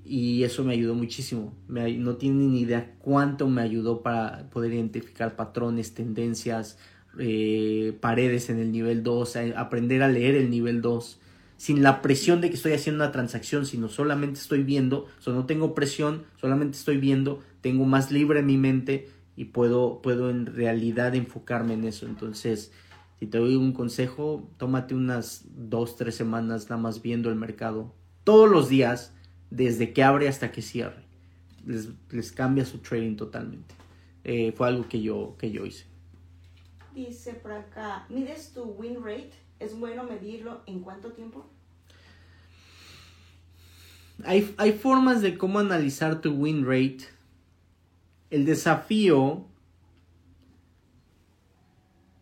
[0.08, 1.54] y eso me ayudó muchísimo.
[1.68, 6.78] Me, no tienen ni idea cuánto me ayudó para poder identificar patrones, tendencias,
[7.18, 11.20] eh, paredes en el nivel 2, aprender a leer el nivel 2.
[11.56, 15.46] sin la presión de que estoy haciendo una transacción, sino solamente estoy viendo, o no
[15.46, 21.14] tengo presión, solamente estoy viendo, tengo más libre mi mente y puedo, puedo en realidad
[21.14, 22.04] enfocarme en eso.
[22.04, 22.72] Entonces,
[23.18, 27.94] si te doy un consejo, tómate unas dos, tres semanas nada más viendo el mercado,
[28.24, 29.14] todos los días,
[29.50, 31.02] desde que abre hasta que cierre.
[31.64, 33.74] Les, les cambia su trading totalmente.
[34.24, 35.84] Eh, fue algo que yo, que yo hice.
[36.94, 39.32] Dice por acá, ¿mides tu win rate?
[39.60, 41.46] ¿Es bueno medirlo en cuánto tiempo?
[44.24, 47.08] Hay, hay formas de cómo analizar tu win rate.
[48.30, 49.46] El desafío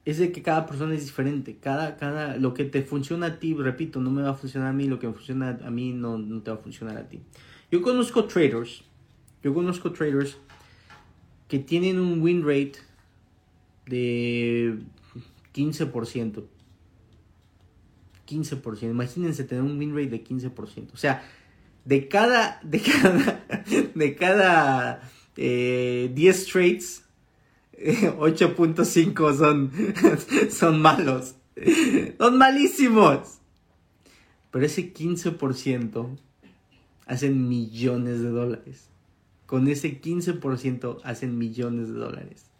[0.05, 1.57] es de que cada persona es diferente.
[1.61, 4.73] Cada, cada, lo que te funciona a ti, repito, no me va a funcionar a
[4.73, 7.21] mí, lo que me funciona a mí no, no te va a funcionar a ti.
[7.71, 8.83] Yo conozco traders,
[9.43, 10.37] yo conozco traders
[11.49, 12.75] que tienen un win rate
[13.87, 14.79] de
[15.55, 16.45] 15%.
[18.27, 18.83] 15%.
[18.91, 20.93] Imagínense tener un win rate de 15%.
[20.93, 21.23] O sea,
[21.85, 23.45] de cada, de cada,
[23.95, 27.04] de cada eh, 10 trades,
[28.19, 29.71] 8.5 son,
[30.51, 31.35] son malos.
[32.19, 33.41] Son malísimos.
[34.51, 36.17] Pero ese 15%
[37.07, 38.89] hacen millones de dólares.
[39.47, 42.51] Con ese 15% hacen millones de dólares.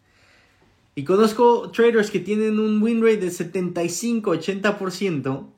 [0.95, 5.49] Y conozco traders que tienen un win rate de 75-80%,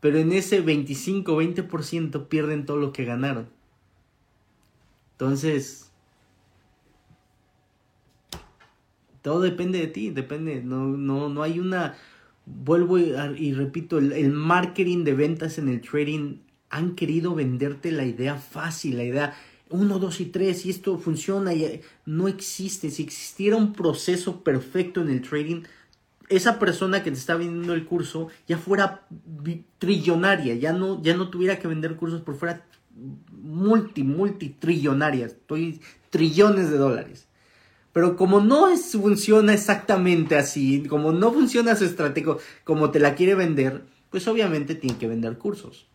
[0.00, 3.48] pero en ese 25-20% pierden todo lo que ganaron.
[5.12, 5.89] Entonces,
[9.22, 11.96] todo depende de ti, depende, no, no, no hay una,
[12.46, 16.38] vuelvo y, repito, el, marketing de ventas en el trading
[16.70, 19.34] han querido venderte la idea fácil, la idea
[19.70, 25.00] 1, 2 y 3 y esto funciona y no existe, si existiera un proceso perfecto
[25.00, 25.62] en el trading,
[26.28, 29.06] esa persona que te está vendiendo el curso ya fuera
[29.78, 32.64] trillonaria, ya no, ya no tuviera que vender cursos por fuera
[33.32, 37.26] multi, multi trillonaria, estoy trillones de dólares.
[37.92, 43.14] Pero como no es, funciona exactamente así, como no funciona su estrategia como te la
[43.14, 45.88] quiere vender, pues obviamente tiene que vender cursos.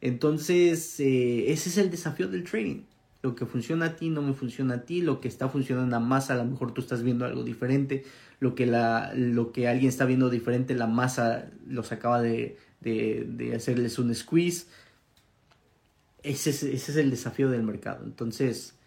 [0.00, 2.82] Entonces, eh, ese es el desafío del trading.
[3.22, 6.00] Lo que funciona a ti no me funciona a ti, lo que está funcionando a
[6.00, 8.04] masa, a lo mejor tú estás viendo algo diferente,
[8.38, 13.26] lo que, la, lo que alguien está viendo diferente, la masa los acaba de, de,
[13.28, 14.66] de hacerles un squeeze.
[16.22, 18.04] Ese es, ese es, el desafío del mercado.
[18.04, 18.77] Entonces,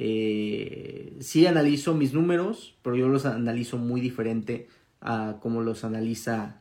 [0.00, 4.68] eh, sí analizo mis números, pero yo los analizo muy diferente
[5.00, 6.60] a como los analiza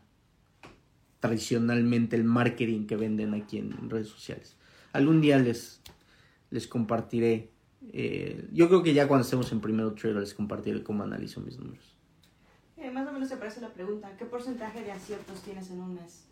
[1.20, 4.56] tradicionalmente el marketing que venden aquí en redes sociales.
[4.92, 5.82] Algún día les,
[6.50, 7.52] les compartiré.
[7.94, 11.60] Eh, yo creo que ya cuando estemos en primero trailer les compartiré cómo analizo mis
[11.60, 11.96] números.
[12.78, 14.18] Eh, más o menos se parece la pregunta.
[14.18, 16.24] ¿Qué porcentaje de aciertos tienes en un mes?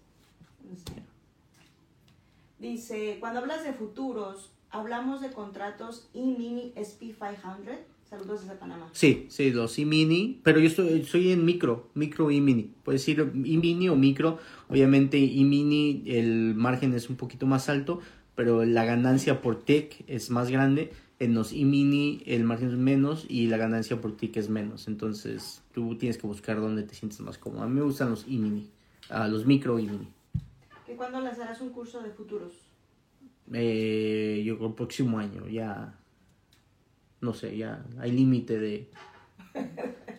[2.58, 7.78] Dice, cuando hablas de futuros, hablamos de contratos E-mini SP500.
[8.09, 8.88] Saludos desde Panamá.
[8.91, 12.71] Sí, sí, los E-mini, pero yo estoy, soy en micro, micro E-mini.
[12.84, 14.38] Puedes decir E-mini o micro.
[14.69, 17.99] Obviamente E-mini el margen es un poquito más alto,
[18.36, 20.91] pero la ganancia por tick es más grande.
[21.17, 24.88] En los E-mini el margen es menos y la ganancia por tick es menos.
[24.88, 27.63] Entonces tú tienes que buscar dónde te sientes más cómodo.
[27.63, 28.69] A mí me gustan los E-mini,
[29.09, 30.09] uh, los micro E-mini.
[30.86, 32.64] ¿Que cuándo lanzarás un curso de futuros?
[33.54, 36.00] Eh, yo creo el próximo año, ya.
[37.22, 38.89] No sé, ya hay límite de,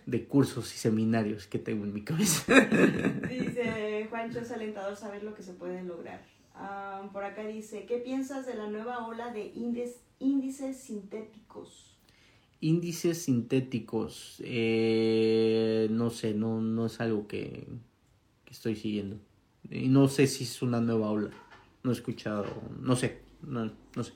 [0.07, 2.53] de cursos y seminarios que tengo en mi cabeza.
[3.29, 6.20] Dice Juancho, es alentador saber lo que se puede lograr.
[6.59, 11.95] Um, por acá dice, ¿qué piensas de la nueva ola de índices, índices sintéticos?
[12.61, 17.68] Índices sintéticos, eh, no sé, no, no es algo que,
[18.47, 19.18] que, estoy siguiendo.
[19.70, 21.31] Y no sé si es una nueva ola.
[21.87, 22.47] No he escuchado,
[22.80, 24.12] no sé, no, no sé.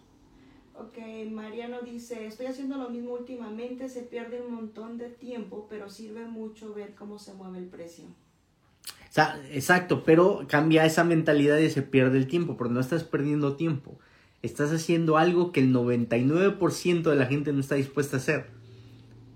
[0.75, 0.99] Ok,
[1.31, 6.25] Mariano dice, estoy haciendo lo mismo últimamente, se pierde un montón de tiempo, pero sirve
[6.25, 8.07] mucho ver cómo se mueve el precio.
[8.07, 13.05] O sea, exacto, pero cambia esa mentalidad y se pierde el tiempo, porque no estás
[13.05, 14.01] perdiendo tiempo.
[14.43, 18.47] Estás haciendo algo que el 99% de la gente no está dispuesta a hacer.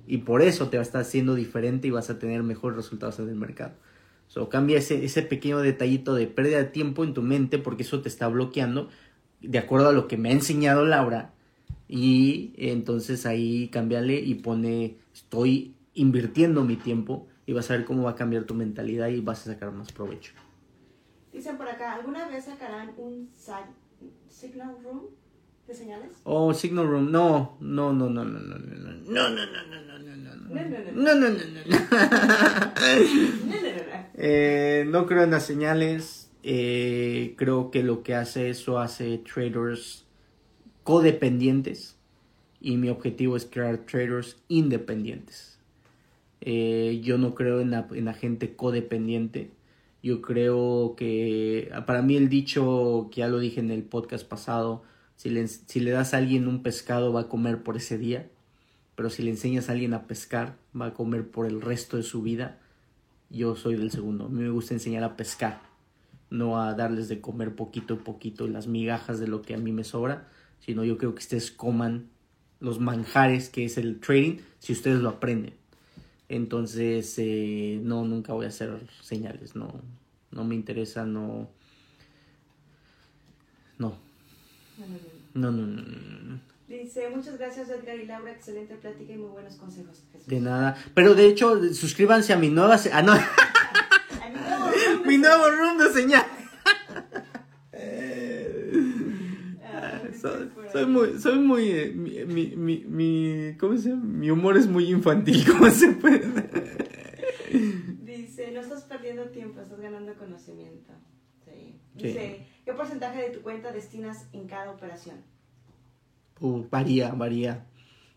[0.08, 3.20] Y por eso te va a estar haciendo diferente y vas a tener mejores resultados
[3.20, 3.74] en el mercado.
[4.28, 8.02] So, cambia ese, ese pequeño detallito de pérdida de tiempo en tu mente porque eso
[8.02, 8.88] te está bloqueando
[9.40, 11.32] de acuerdo a lo que me ha enseñado Laura.
[11.86, 18.04] Y entonces ahí cámbiale y pone estoy invirtiendo mi tiempo y vas a ver cómo
[18.04, 20.32] va a cambiar tu mentalidad y vas a sacar más provecho.
[21.32, 23.28] Dicen por acá, ¿alguna vez sacarán un
[24.28, 25.08] signal room
[25.72, 26.10] señales?
[26.24, 29.82] Oh, signal room, no, no, no, no, no, no, no, no, no, no, no, no,
[29.82, 31.38] no, no, no, no, no, no,
[34.14, 36.30] eh, no creo en las señales.
[36.42, 40.04] Eh, creo que lo que hace eso hace traders
[40.82, 41.96] codependientes
[42.60, 45.58] y mi objetivo es crear traders independientes.
[46.42, 49.50] Eh, yo no creo en la, en la gente codependiente.
[50.02, 54.82] Yo creo que para mí el dicho que ya lo dije en el podcast pasado,
[55.16, 58.28] si le, si le das a alguien un pescado va a comer por ese día,
[58.94, 62.02] pero si le enseñas a alguien a pescar va a comer por el resto de
[62.02, 62.60] su vida.
[63.30, 64.26] Yo soy del segundo.
[64.26, 65.62] A mí me gusta enseñar a pescar,
[66.30, 69.72] no a darles de comer poquito a poquito las migajas de lo que a mí
[69.72, 70.28] me sobra,
[70.60, 72.10] sino yo creo que ustedes coman
[72.60, 75.54] los manjares que es el trading si ustedes lo aprenden.
[76.28, 79.82] Entonces, eh, no, nunca voy a hacer señales, no,
[80.30, 81.50] no me interesa, no,
[83.78, 83.94] no,
[85.34, 86.40] no, no, no, no.
[86.68, 90.02] Dice, muchas gracias Edgar y Laura, excelente plática y muy buenos consejos.
[90.12, 90.26] Jesús.
[90.26, 90.76] De nada.
[90.94, 92.78] Pero de hecho, suscríbanse a mi nueva...
[92.78, 93.12] se- Ah, no.
[93.14, 95.76] A mi nuevo room.
[95.76, 96.24] mi nuevo señal.
[99.62, 100.00] Ah,
[100.72, 104.04] soy, muy, soy muy, eh, mi, mi, mi, mi- ¿cómo se llama?
[104.04, 106.22] Mi humor es muy infantil, ¿cómo se puede?
[108.02, 110.92] Dice, no estás perdiendo tiempo, estás ganando conocimiento.
[111.44, 111.78] Sí.
[111.98, 112.06] Sí.
[112.06, 115.16] Dice, ¿qué porcentaje de tu cuenta destinas en cada operación?
[116.40, 117.66] Uh, varía, varía.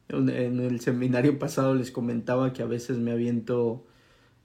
[0.10, 3.86] En el seminario pasado les comentaba que a veces me aviento,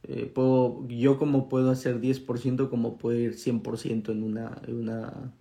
[0.03, 5.33] eh, puedo, yo como puedo hacer 10%, como puedo ir 100% en una, en una,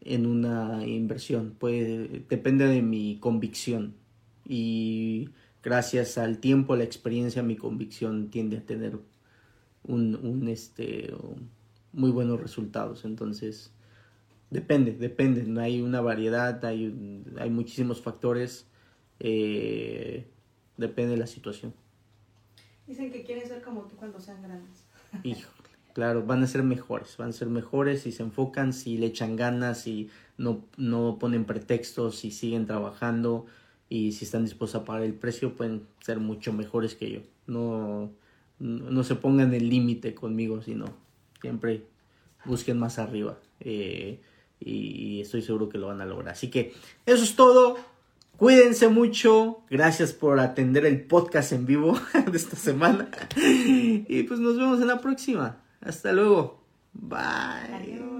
[0.00, 1.54] en una inversión.
[1.58, 3.94] Puede, depende de mi convicción.
[4.48, 5.28] Y
[5.62, 8.98] gracias al tiempo, la experiencia, mi convicción tiende a tener
[9.84, 11.12] un, un este,
[11.92, 13.04] muy buenos resultados.
[13.04, 13.70] Entonces,
[14.52, 15.44] Depende, depende.
[15.44, 18.66] No hay una variedad, hay, hay muchísimos factores.
[19.18, 20.26] eh,
[20.76, 21.72] depende de la situación.
[22.86, 24.84] Dicen que quieren ser como tú cuando sean grandes.
[25.22, 27.16] Híjole, claro, van a ser mejores.
[27.16, 31.44] Van a ser mejores si se enfocan, si le echan ganas, si no, no ponen
[31.46, 33.46] pretextos, si siguen trabajando
[33.88, 37.20] y si están dispuestos a pagar el precio, pueden ser mucho mejores que yo.
[37.46, 38.10] No,
[38.58, 40.86] no no se pongan el límite conmigo, sino
[41.40, 41.84] siempre
[42.44, 43.38] busquen más arriba.
[43.60, 44.20] eh,
[44.64, 46.30] y, estoy seguro que lo van a lograr.
[46.30, 46.74] Así que
[47.06, 47.78] eso es todo.
[48.36, 49.60] Cuídense mucho.
[49.70, 51.98] Gracias por atender el podcast en vivo
[52.30, 53.08] de esta semana.
[53.36, 55.62] Y pues nos vemos en la próxima.
[55.80, 56.62] Hasta luego.
[56.92, 58.11] Bye.